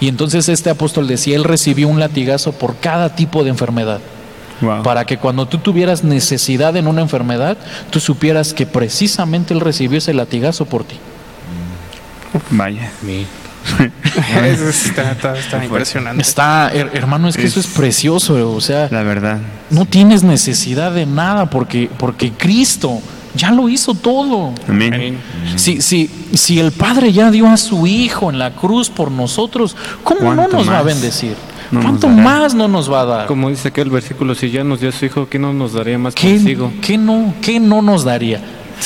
[0.00, 4.00] Y entonces este apóstol decía, él recibió un latigazo por cada tipo de enfermedad,
[4.60, 4.84] Wow.
[4.84, 7.56] para que cuando tú tuvieras necesidad en una enfermedad,
[7.90, 10.96] tú supieras que precisamente él recibió ese latigazo por ti.
[12.50, 12.92] Vaya.
[14.44, 16.22] Eso está, está- está impresionante.
[16.22, 19.38] Está, her- hermano, es que eso es Es- precioso, o sea, La verdad.
[19.70, 23.00] no tienes necesidad de nada porque, porque Cristo
[23.34, 24.52] ya lo hizo todo.
[24.68, 25.18] Amén.
[25.56, 29.76] Si, si, si el Padre ya dio a su Hijo en la cruz por nosotros,
[30.04, 31.34] ¿cómo no ¿Cuánto nos va a más bendecir?
[31.72, 33.26] no ¿Cuánto más no nos va a dar?
[33.26, 35.98] Como dice aquel versículo, si ya nos dio a su hijo, ¿qué no nos daría
[35.98, 36.72] más ¿Qué, consigo?
[36.80, 38.40] qué no, ¿Qué no nos daría?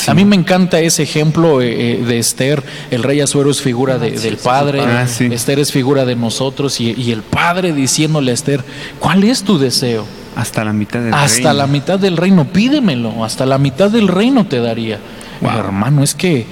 [0.07, 2.63] A mí me encanta ese ejemplo eh, eh, de Esther.
[2.91, 4.81] El rey Azuero es figura de- del padre.
[4.81, 5.25] Ah, sí.
[5.31, 6.79] Esther es figura de nosotros.
[6.79, 8.63] Y, y el padre diciéndole a Esther:
[8.99, 10.05] ¿Cuál es tu deseo?
[10.35, 11.53] Hasta la mitad del Hasta reino.
[11.53, 13.25] la mitad del reino, pídemelo.
[13.25, 14.99] Hasta la mitad del reino te daría.
[15.41, 16.45] Hermano, es que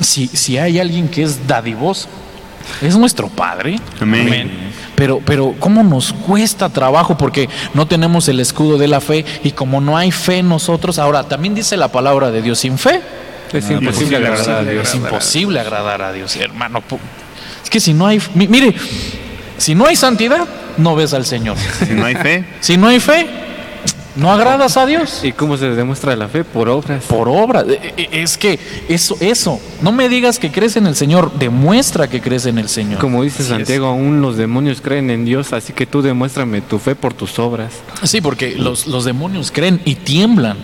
[0.00, 2.08] si, si hay alguien que es dadivoso,
[2.82, 3.78] es nuestro Padre.
[4.00, 4.50] Amén.
[4.96, 7.16] Pero, pero, ¿cómo nos cuesta trabajo?
[7.16, 10.98] Porque no tenemos el escudo de la fe y como no hay fe en nosotros,
[10.98, 13.00] ahora también dice la palabra de Dios, sin fe
[13.52, 14.88] Es imposible agradar a Dios.
[14.88, 16.82] es imposible agradar a Dios, hermano.
[17.62, 18.74] Es que si no hay, mi- mire,
[19.58, 20.46] si no hay santidad,
[20.78, 21.56] no ves al Señor.
[21.86, 23.26] Si no hay fe, Si no hay fe,
[24.16, 25.20] no agradas a Dios.
[25.22, 26.42] ¿Y cómo se demuestra la fe?
[26.44, 27.04] Por obras.
[27.04, 27.62] Por obra.
[27.68, 28.58] E- e- Es que
[28.88, 29.60] eso, eso.
[29.82, 32.98] No me digas que crees en el Señor, demuestra que crees en el Señor.
[32.98, 36.94] Como dice Santiago, aún los demonios creen en Dios, así que tú demuéstrame tu fe
[36.94, 37.72] por tus obras.
[38.02, 40.56] Sí, porque los, los demonios creen y tiemblan.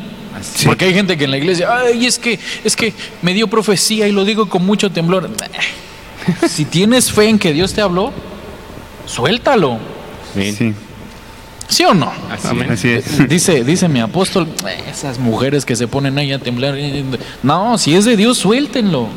[0.65, 4.09] Porque hay gente que en la iglesia, ay, es que, es que me dio profecía
[4.09, 5.29] y lo digo con mucho temblor.
[6.49, 8.13] Si tienes fe en que Dios te habló,
[9.07, 9.79] suéltalo.
[10.35, 10.73] Sí,
[11.73, 12.13] ¿Sí o no?
[12.31, 13.29] Así así es.
[13.29, 14.47] Dice, dice mi apóstol,
[14.91, 16.77] esas mujeres que se ponen ahí a temblar.
[17.43, 19.09] No, si es de Dios, suéltenlo.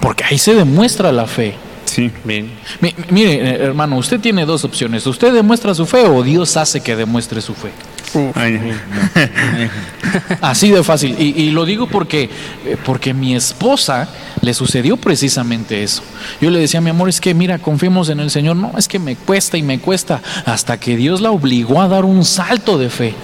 [0.00, 1.54] Porque ahí se demuestra la fe.
[1.86, 2.50] Sí, Bien.
[2.80, 5.06] Mi- mire, eh, hermano, usted tiene dos opciones.
[5.06, 7.70] Usted demuestra su fe o Dios hace que demuestre su fe.
[10.40, 11.16] Así de fácil.
[11.18, 12.30] Y, y lo digo porque,
[12.64, 14.08] eh, porque mi esposa
[14.40, 16.02] le sucedió precisamente eso.
[16.40, 18.56] Yo le decía, mi amor, es que mira, confiemos en el Señor.
[18.56, 20.20] No, es que me cuesta y me cuesta.
[20.44, 23.14] Hasta que Dios la obligó a dar un salto de fe.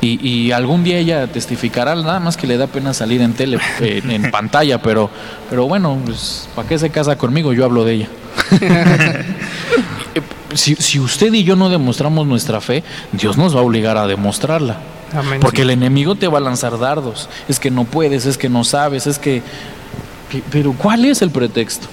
[0.00, 3.58] Y, y algún día ella testificará, nada más que le da pena salir en tele,
[3.80, 5.08] en pantalla, pero,
[5.48, 7.52] pero bueno, pues, ¿para qué se casa conmigo?
[7.52, 8.08] Yo hablo de ella.
[10.54, 12.82] si, si usted y yo no demostramos nuestra fe,
[13.12, 14.76] Dios nos va a obligar a demostrarla.
[15.14, 15.40] Amén.
[15.40, 17.28] Porque el enemigo te va a lanzar dardos.
[17.48, 19.42] Es que no puedes, es que no sabes, es que...
[20.50, 21.86] pero ¿cuál es el pretexto?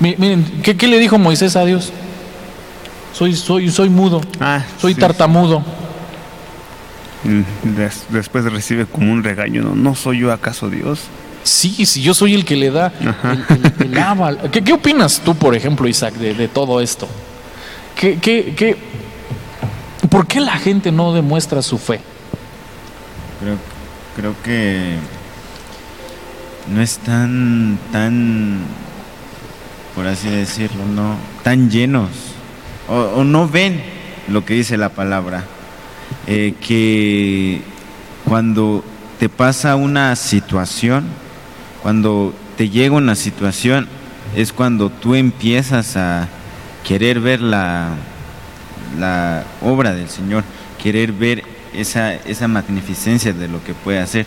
[0.00, 1.92] Mi- Miren, ¿qué, qué le dijo Moisés a Dios?
[3.12, 5.00] Soy, soy, soy mudo, ah, soy sí.
[5.00, 5.62] tartamudo.
[7.24, 7.42] Mm,
[7.76, 9.74] des- después recibe como un regaño, ¿no?
[9.74, 11.00] ¿No soy yo acaso Dios?
[11.44, 13.44] Sí, sí, yo soy el que le da el,
[13.84, 14.38] el- el aval.
[14.50, 17.06] ¿Qué, qué opinas tú, por ejemplo, Isaac, de, de todo esto?
[17.96, 18.76] ¿Qué, qué, qué-
[20.10, 22.00] ¿Por qué la gente no demuestra su fe?
[23.40, 23.56] Creo,
[24.16, 24.96] creo que
[26.72, 27.78] no es tan,
[29.94, 32.10] por así decirlo, no, tan llenos,
[32.88, 33.82] o, o no ven
[34.28, 35.44] lo que dice la palabra,
[36.28, 37.62] Eh, que
[38.24, 38.84] cuando
[39.18, 41.06] te pasa una situación,
[41.82, 43.88] cuando te llega una situación,
[44.36, 46.28] es cuando tú empiezas a
[46.86, 47.90] querer ver la,
[48.98, 50.44] la obra del Señor,
[50.82, 54.26] querer ver esa, esa magnificencia de lo que puede hacer.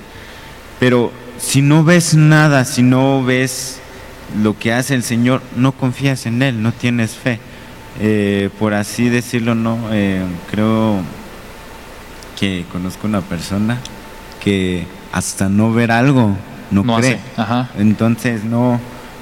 [0.79, 3.79] Pero si no ves nada, si no ves
[4.41, 7.39] lo que hace el Señor, no confías en Él, no tienes fe.
[7.99, 11.01] Eh, por así decirlo, no, eh, creo
[12.39, 13.77] que conozco una persona
[14.43, 16.35] que hasta no ver algo
[16.71, 17.19] no, No cree.
[17.37, 17.81] hace.
[17.81, 18.79] Entonces no,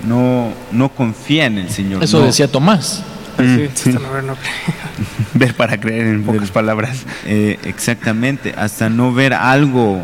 [0.07, 2.03] no, no confía en el Señor.
[2.03, 2.25] Eso no.
[2.25, 3.03] decía Tomás.
[3.37, 3.97] Mm,
[5.33, 7.05] ver, para creer en pocas palabras.
[7.25, 10.01] Eh, exactamente, hasta no ver algo,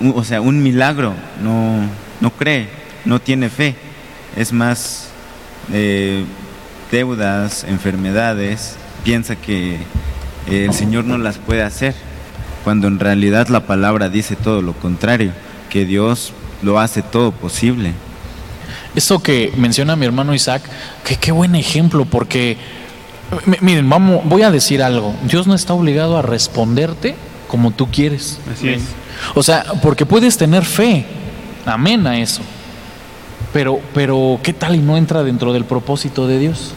[0.00, 1.80] o sea, un milagro, no,
[2.20, 2.68] no cree,
[3.04, 3.74] no tiene fe.
[4.36, 5.08] Es más,
[5.72, 6.24] eh,
[6.90, 9.74] deudas, enfermedades, piensa que
[10.46, 11.94] eh, el Señor no las puede hacer,
[12.64, 15.32] cuando en realidad la palabra dice todo lo contrario,
[15.70, 17.92] que Dios lo hace todo posible.
[18.98, 20.60] Eso que menciona mi hermano Isaac,
[21.04, 22.56] que qué buen ejemplo, porque
[23.60, 25.14] miren, vamos, voy a decir algo.
[25.22, 27.14] Dios no está obligado a responderte
[27.46, 28.40] como tú quieres.
[28.52, 28.82] Así es.
[29.36, 31.06] O sea, porque puedes tener fe.
[31.64, 32.42] Amén a eso.
[33.52, 36.74] Pero, pero, ¿qué tal y no entra dentro del propósito de Dios?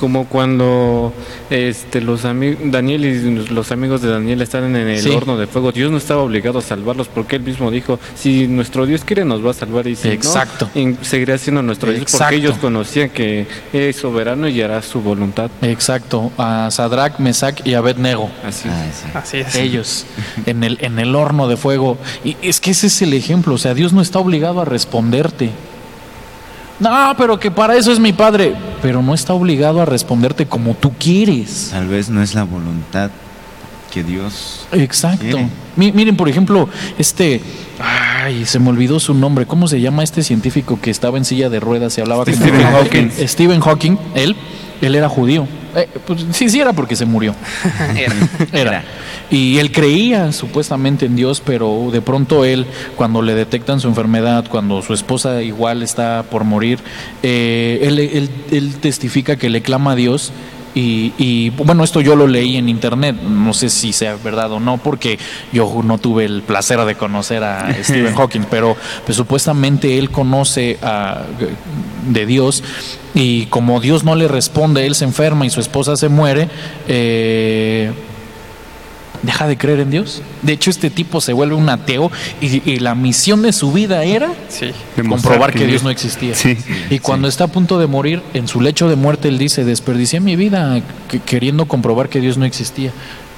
[0.00, 1.12] Como cuando
[1.50, 5.10] este, los amigos, Daniel y los amigos de Daniel están en el Sí.
[5.10, 8.86] horno de fuego, Dios no estaba obligado a salvarlos porque él mismo dijo, si nuestro
[8.86, 10.70] Dios quiere nos va a salvar y si Exacto.
[10.74, 12.24] no, seguirá siendo nuestro Dios Exacto.
[12.24, 15.50] porque ellos conocían que es soberano y hará su voluntad.
[15.60, 16.32] Exacto.
[16.38, 18.30] A Sadrach, Mesach y Abednego.
[18.42, 18.70] Así.
[18.70, 19.06] Ah, sí.
[19.12, 19.54] Así es.
[19.56, 20.06] ellos
[20.46, 21.98] en el, en el horno de fuego.
[22.24, 25.50] Y es que ese es el ejemplo, o sea, Dios no está obligado a responderte.
[26.80, 30.74] No, pero que para eso es mi padre, pero no está obligado a responderte como
[30.74, 31.68] tú quieres.
[31.70, 33.10] Tal vez no es la voluntad
[33.90, 34.66] que Dios...
[34.72, 35.20] Exacto.
[35.20, 35.48] Quiere.
[35.76, 36.68] Miren, por ejemplo,
[36.98, 37.40] este,
[37.78, 41.48] ay, se me olvidó su nombre, ¿cómo se llama este científico que estaba en silla
[41.50, 43.10] de ruedas y hablaba con Stephen Hawking.
[43.26, 44.36] Stephen Hawking, él,
[44.80, 45.46] él era judío.
[45.76, 47.34] Eh, pues, sí, sí era porque se murió.
[47.96, 48.14] Era.
[48.52, 48.84] Era.
[49.30, 52.66] Y él creía supuestamente en Dios, pero de pronto él,
[52.96, 56.80] cuando le detectan su enfermedad, cuando su esposa igual está por morir,
[57.22, 60.32] eh, él, él- él testifica que le clama a Dios.
[60.74, 64.60] Y, y, bueno, esto yo lo leí en internet, no sé si sea verdad o
[64.60, 65.18] no, porque
[65.52, 70.78] yo no tuve el placer de conocer a Stephen Hawking, pero pues, supuestamente él conoce
[70.82, 71.22] a,
[72.06, 72.62] de Dios
[73.14, 76.48] y como Dios no le responde, él se enferma y su esposa se muere,
[76.86, 77.90] eh,
[79.22, 80.22] deja de creer en Dios.
[80.42, 82.10] De hecho, este tipo se vuelve un ateo
[82.40, 84.70] y, y la misión de su vida era Sí.
[85.08, 86.34] Comprobar que Dios no existía.
[86.34, 86.56] Sí.
[86.90, 90.20] Y cuando está a punto de morir, en su lecho de muerte, él dice, desperdicié
[90.20, 92.92] mi vida que- queriendo comprobar que Dios no existía.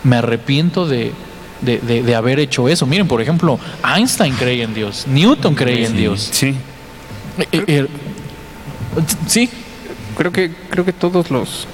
[0.04, 1.12] Me arrepiento de,
[1.60, 2.86] de, de- de haber hecho eso.
[2.86, 6.28] Miren, por ejemplo, Einstein creía en Dios, Newton creía en Dios.
[6.32, 6.54] Sí.
[7.38, 7.86] Eh, eh, eh,
[9.26, 9.48] sí,
[10.16, 11.66] Creo que, creo que todos los...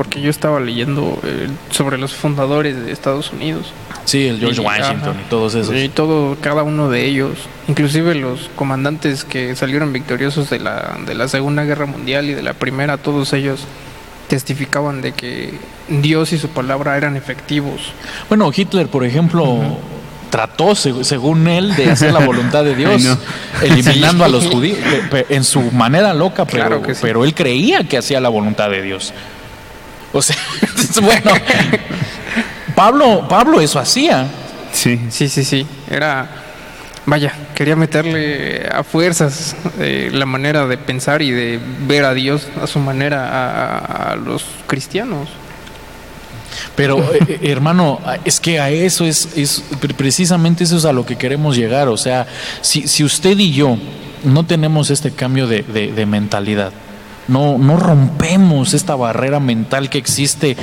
[0.00, 3.66] Porque yo estaba leyendo eh, sobre los fundadores de Estados Unidos.
[4.06, 5.20] sí, el George Y- Washington ajá.
[5.26, 5.74] y todos esos.
[5.76, 7.32] Y todo, cada uno de ellos,
[7.68, 12.42] inclusive los comandantes que salieron victoriosos de la, de la Segunda Guerra Mundial y de
[12.42, 13.60] la Primera, todos ellos
[14.28, 15.52] testificaban de que
[15.90, 17.92] Dios y su palabra eran efectivos.
[18.30, 19.60] Bueno, Hitler, por ejemplo,
[20.30, 23.04] trató, seg- según él, de hacer la voluntad de Dios,
[23.60, 24.78] Ay, eliminando a los judíos
[25.28, 27.00] en su manera loca, pero, Claro que sí.
[27.02, 29.12] pero él creía que hacía la voluntad de Dios.
[30.12, 30.36] O sea,
[31.02, 31.32] bueno,
[32.74, 34.26] Pablo, Pablo eso hacía.
[34.72, 35.00] Sí.
[35.10, 36.28] Sí, sí, sí, era...
[37.06, 41.58] Vaya, quería meterle a fuerzas eh, la manera de pensar y de
[41.88, 43.78] ver a Dios a su manera
[44.12, 45.28] a, los cristianos.
[46.76, 50.92] Pero, eh, eh, hermano, es que a eso es, es, pre- precisamente eso es a
[50.92, 51.88] lo que queremos llegar.
[51.88, 52.26] O sea,
[52.60, 53.76] si, si usted y yo
[54.22, 56.70] no tenemos este cambio de, de- de mentalidad,
[57.30, 60.56] no, no rompemos esta barrera mental que existe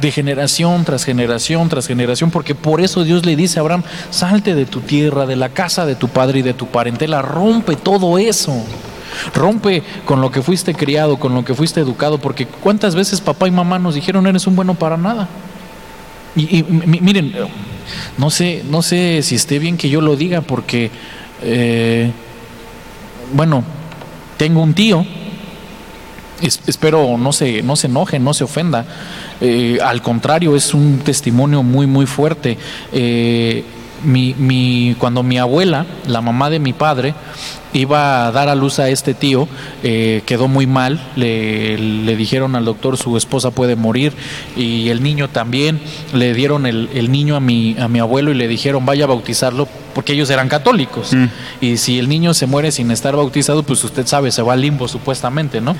[0.00, 4.54] de generación tras generación tras generación, porque por eso Dios le dice a Abraham, salte
[4.54, 8.16] de tu tierra, de la casa de tu padre y de tu parentela, rompe todo
[8.18, 8.54] eso.
[9.34, 13.48] Rompe con lo que fuiste criado, con lo que fuiste educado, porque cuántas veces papá
[13.48, 15.26] y mamá nos dijeron eres un bueno para nada.
[16.34, 17.32] Y, y mi- miren,
[18.18, 20.90] no sé, no sé si esté bien que yo lo diga, porque
[21.42, 22.10] eh,
[23.32, 23.64] bueno,
[24.36, 25.06] tengo un tío,
[26.42, 28.84] es- espero no se, no se enoje, no se ofenda.
[29.40, 32.58] Eh, al contrario, es un testimonio muy, muy fuerte.
[32.92, 33.64] Eh,
[34.04, 37.14] mi, mi- cuando mi abuela, la mamá de mi padre,
[37.72, 39.48] iba a dar a luz a este tío,
[39.82, 44.12] eh, quedó muy mal, le, le dijeron al doctor su esposa puede morir
[44.56, 45.80] y el niño también,
[46.14, 49.08] le dieron el, el niño a mi, a mi abuelo y le dijeron vaya a
[49.08, 51.24] bautizarlo porque ellos eran católicos Mm.
[51.60, 54.60] y si el niño se muere sin estar bautizado pues usted sabe se va al
[54.62, 55.76] limbo supuestamente, ¿no?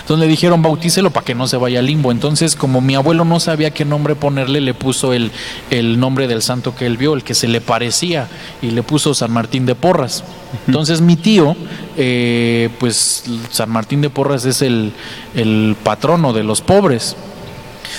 [0.00, 2.10] Entonces le dijeron bautícelo para que no se vaya al limbo.
[2.12, 5.30] Entonces, como mi abuelo no sabía qué nombre ponerle, le puso el,
[5.70, 8.28] el nombre del santo que él vio, el que se le parecía,
[8.62, 10.24] y le puso San Martín de Porras.
[10.66, 11.56] Entonces mi tío,
[11.96, 14.92] eh, pues San Martín de Porras es el,
[15.34, 17.16] el patrono de los pobres.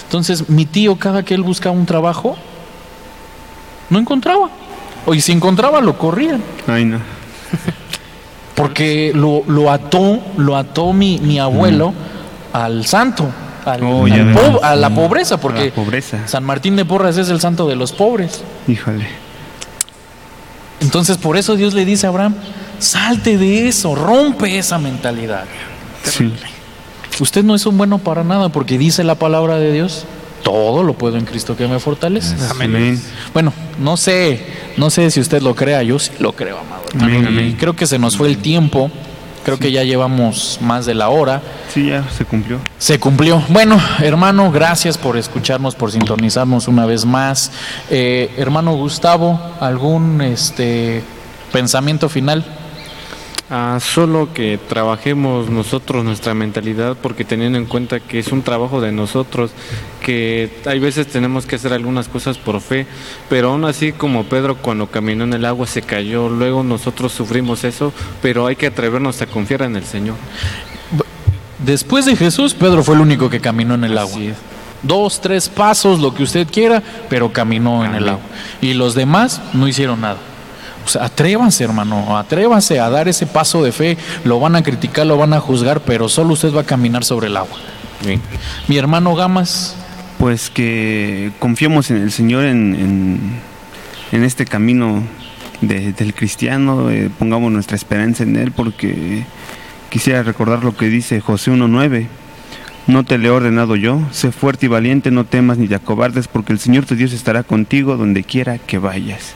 [0.04, 2.36] Entonces mi tío, cada que él buscaba un trabajo,
[3.90, 4.50] no encontraba.
[5.06, 6.42] O y si encontraba, lo corrían.
[6.68, 7.00] Ay, no.
[8.62, 11.94] Porque lo, lo ató, lo ató mi, mi abuelo
[12.54, 13.30] al santo,
[13.66, 16.28] al- Oh, al po- a la pobreza, porque la pobreza.
[16.28, 18.44] San Martín de Porras es el santo de los pobres.
[18.68, 19.08] Híjole.
[20.80, 22.36] Entonces por eso Dios le dice a Abraham,
[22.80, 25.46] salte de eso, rompe esa mentalidad.
[26.04, 26.34] Sí.
[27.20, 30.06] Usted no es un bueno para nada porque dice la palabra de Dios,
[30.44, 32.36] todo lo puedo en Cristo que me fortalece.
[32.50, 33.02] Amén.
[33.34, 34.46] Bueno, no sé,
[34.78, 36.84] no sé si usted lo crea, yo sí lo creo, amado.
[36.90, 37.06] hermano.
[37.06, 37.58] Amén, amén.
[37.60, 38.92] creo que se nos fue el tiempo,
[39.44, 41.42] creo que ya llevamos más de la hora.
[41.74, 42.60] Sí, ya se cumplió.
[42.78, 43.44] Se cumplió.
[43.50, 47.52] Bueno, hermano, gracias por escucharnos, por sintonizarnos una vez más.
[47.90, 51.04] Eh, hermano Gustavo, ¿algún este
[51.52, 52.46] pensamiento final?
[53.54, 58.80] Ah, solo que trabajemos nosotros nuestra mentalidad porque teniendo en cuenta que es un trabajo
[58.80, 59.52] de nosotros,
[60.02, 62.86] que hay veces tenemos que hacer algunas cosas por fe,
[63.30, 67.66] pero aún así como Pedro cuando caminó en el agua se cayó, luego nosotros sufrimos
[67.66, 67.92] eso,
[68.22, 70.16] pero hay que atrevernos a confiar en el Señor.
[71.60, 74.18] Después de Jesús, Pedro fue el único que caminó en el agua.
[74.82, 78.24] Dos, tres pasos, lo que usted quiera, pero caminó en el agua.
[78.62, 80.31] Y los demás no hicieron nada.
[80.86, 83.98] O sea, atrévanse, hermano, atrévanse a dar ese paso de fe.
[84.24, 87.28] Lo van a criticar, lo van a juzgar, pero solo usted va a caminar sobre
[87.28, 87.58] el agua.
[88.06, 88.20] Bien.
[88.68, 89.76] Mi hermano Gamas,
[90.18, 93.20] Pues que confiemos en el Señor en, en,
[94.12, 95.04] en este camino
[95.62, 99.24] de- del cristiano, eh, pongamos nuestra esperanza en Él, porque
[99.90, 102.08] quisiera recordar lo que dice José 1.9,
[102.88, 104.00] ¿No te le he ordenado yo?
[104.12, 107.44] Sé fuerte y valiente, no temas ni te acobardes, porque el Señor tu Dios estará
[107.44, 109.34] contigo donde quiera que vayas.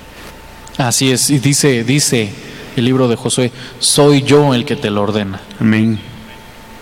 [0.78, 2.30] Así es, y dice, dice
[2.76, 5.40] el libro de Josué, soy yo el que te lo ordena.
[5.60, 6.00] Amén.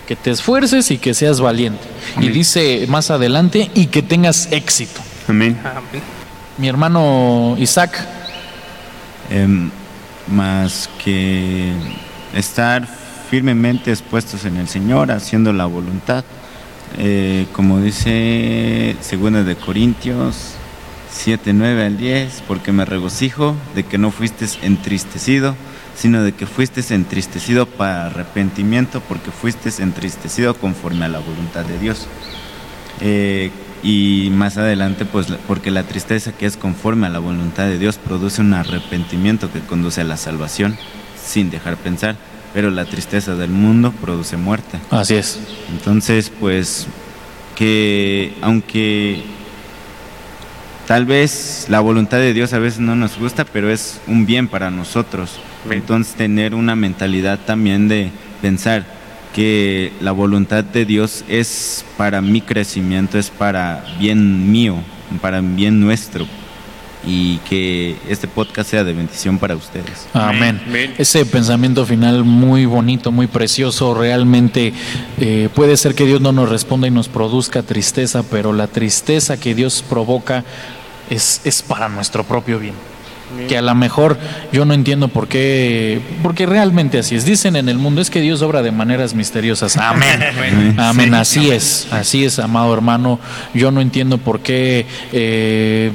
[0.08, 1.84] Que te esfuerces y que seas valiente.
[2.20, 5.02] Y dice más adelante, y que tengas éxito.
[5.28, 5.60] Amén.
[5.64, 6.02] Amén.
[6.58, 8.06] Mi hermano Isaac,
[9.30, 9.72] Em,
[10.28, 11.72] más que
[12.36, 12.88] estar
[13.30, 16.24] firmemente expuestos en el Señor, haciendo la voluntad.
[16.98, 20.54] Eh, como dice Segunda de Corintios
[21.14, 25.56] 7, 9 al 10, porque me regocijo de que no fuiste entristecido,
[25.96, 31.78] sino de que fuiste entristecido para arrepentimiento, porque fuiste entristecido conforme a la voluntad de
[31.80, 32.08] Dios.
[33.00, 33.52] Eh,
[33.84, 37.98] y más adelante, pues porque la tristeza que es conforme a la voluntad de Dios
[37.98, 40.78] produce un arrepentimiento que conduce a la salvación,
[41.22, 42.16] sin dejar pensar,
[42.54, 44.80] pero la tristeza del mundo produce muerte.
[44.90, 45.40] así es.
[45.70, 46.88] Entonces, pues,
[47.56, 49.24] que aunque
[50.88, 54.48] tal vez la voluntad de Dios a veces no nos gusta, pero es un bien
[54.48, 55.40] para nosotros.
[55.70, 58.12] Entonces, tener una mentalidad también de
[58.42, 58.86] pensar
[59.34, 64.76] que la voluntad de Dios es para mi crecimiento, es para bien mío,
[65.22, 66.28] para bien nuestro.
[67.06, 70.08] Y que este podcast sea de bendición para ustedes.
[70.14, 70.62] Amén.
[70.66, 70.94] Amén.
[70.98, 74.74] Ese pensamiento final muy bonito, muy precioso, realmente
[75.20, 79.38] eh, puede ser que Dios no nos responda y nos produzca tristeza, pero la tristeza
[79.38, 80.46] que Dios provoca
[81.10, 82.76] es, es para nuestro propio bien.
[83.48, 84.18] Que a lo mejor
[84.52, 87.26] yo no entiendo por qué, porque realmente así es.
[87.26, 89.76] Dicen en el mundo es que Dios obra de maneras misteriosas.
[89.78, 90.76] Amén.
[90.78, 91.14] Amén.
[91.16, 93.20] Así es, así es, amado hermano.
[93.54, 95.92] Yo no entiendo por qué eh,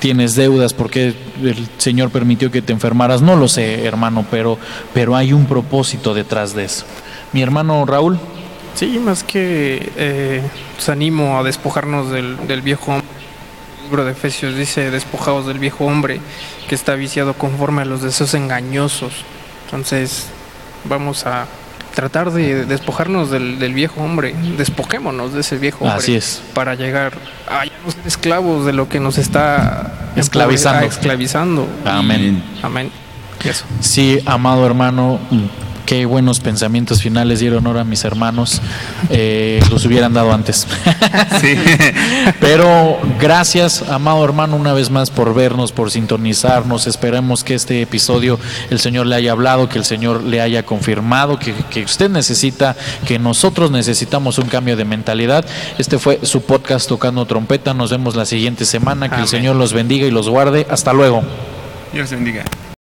[0.00, 3.22] tienes deudas, por qué el Señor permitió que te enfermaras.
[3.22, 4.58] No lo sé, hermano, pero,
[4.92, 6.84] pero hay un propósito detrás de eso.
[7.32, 8.18] Mi hermano Raúl,
[8.74, 10.42] Sí, más que eh,
[10.78, 13.06] os animo a despojarnos del, del viejo hombre.
[13.78, 16.20] El libro de Efesios dice, despojados del viejo hombre
[16.68, 19.12] que está viciado conforme a los deseos engañosos.
[19.64, 20.28] Entonces,
[20.84, 21.46] vamos a
[21.94, 24.34] tratar de despojarnos del, del viejo hombre.
[24.56, 25.98] Despojémonos de ese viejo hombre.
[25.98, 26.42] Así es.
[26.54, 27.12] Para llegar
[27.48, 27.72] a ser
[28.06, 30.86] esclavos de lo que nos está Esclavizando.
[30.86, 31.68] esclavizando.
[31.84, 32.42] Amén.
[32.62, 32.90] Amén.
[33.44, 33.64] Eso.
[33.80, 35.18] Sí, amado hermano,
[35.90, 38.62] qué buenos pensamientos finales dieron ahora mis hermanos.
[39.08, 40.68] Eh, los hubieran dado antes.
[41.40, 41.56] Sí.
[42.40, 46.86] Pero gracias, amado hermano, una vez más por vernos, por sintonizarnos.
[46.86, 48.38] Esperemos que este episodio
[48.68, 52.76] el Señor le haya hablado, que el Señor le haya confirmado que, que usted necesita,
[53.06, 55.46] que nosotros necesitamos un cambio de mentalidad.
[55.78, 57.72] Este fue su podcast Tocando Trompeta.
[57.72, 59.08] Nos vemos la siguiente semana.
[59.08, 59.28] Que el.
[59.28, 60.66] Señor los bendiga y los guarde.
[60.68, 61.22] Hasta luego.
[61.92, 62.44] Dios bendiga.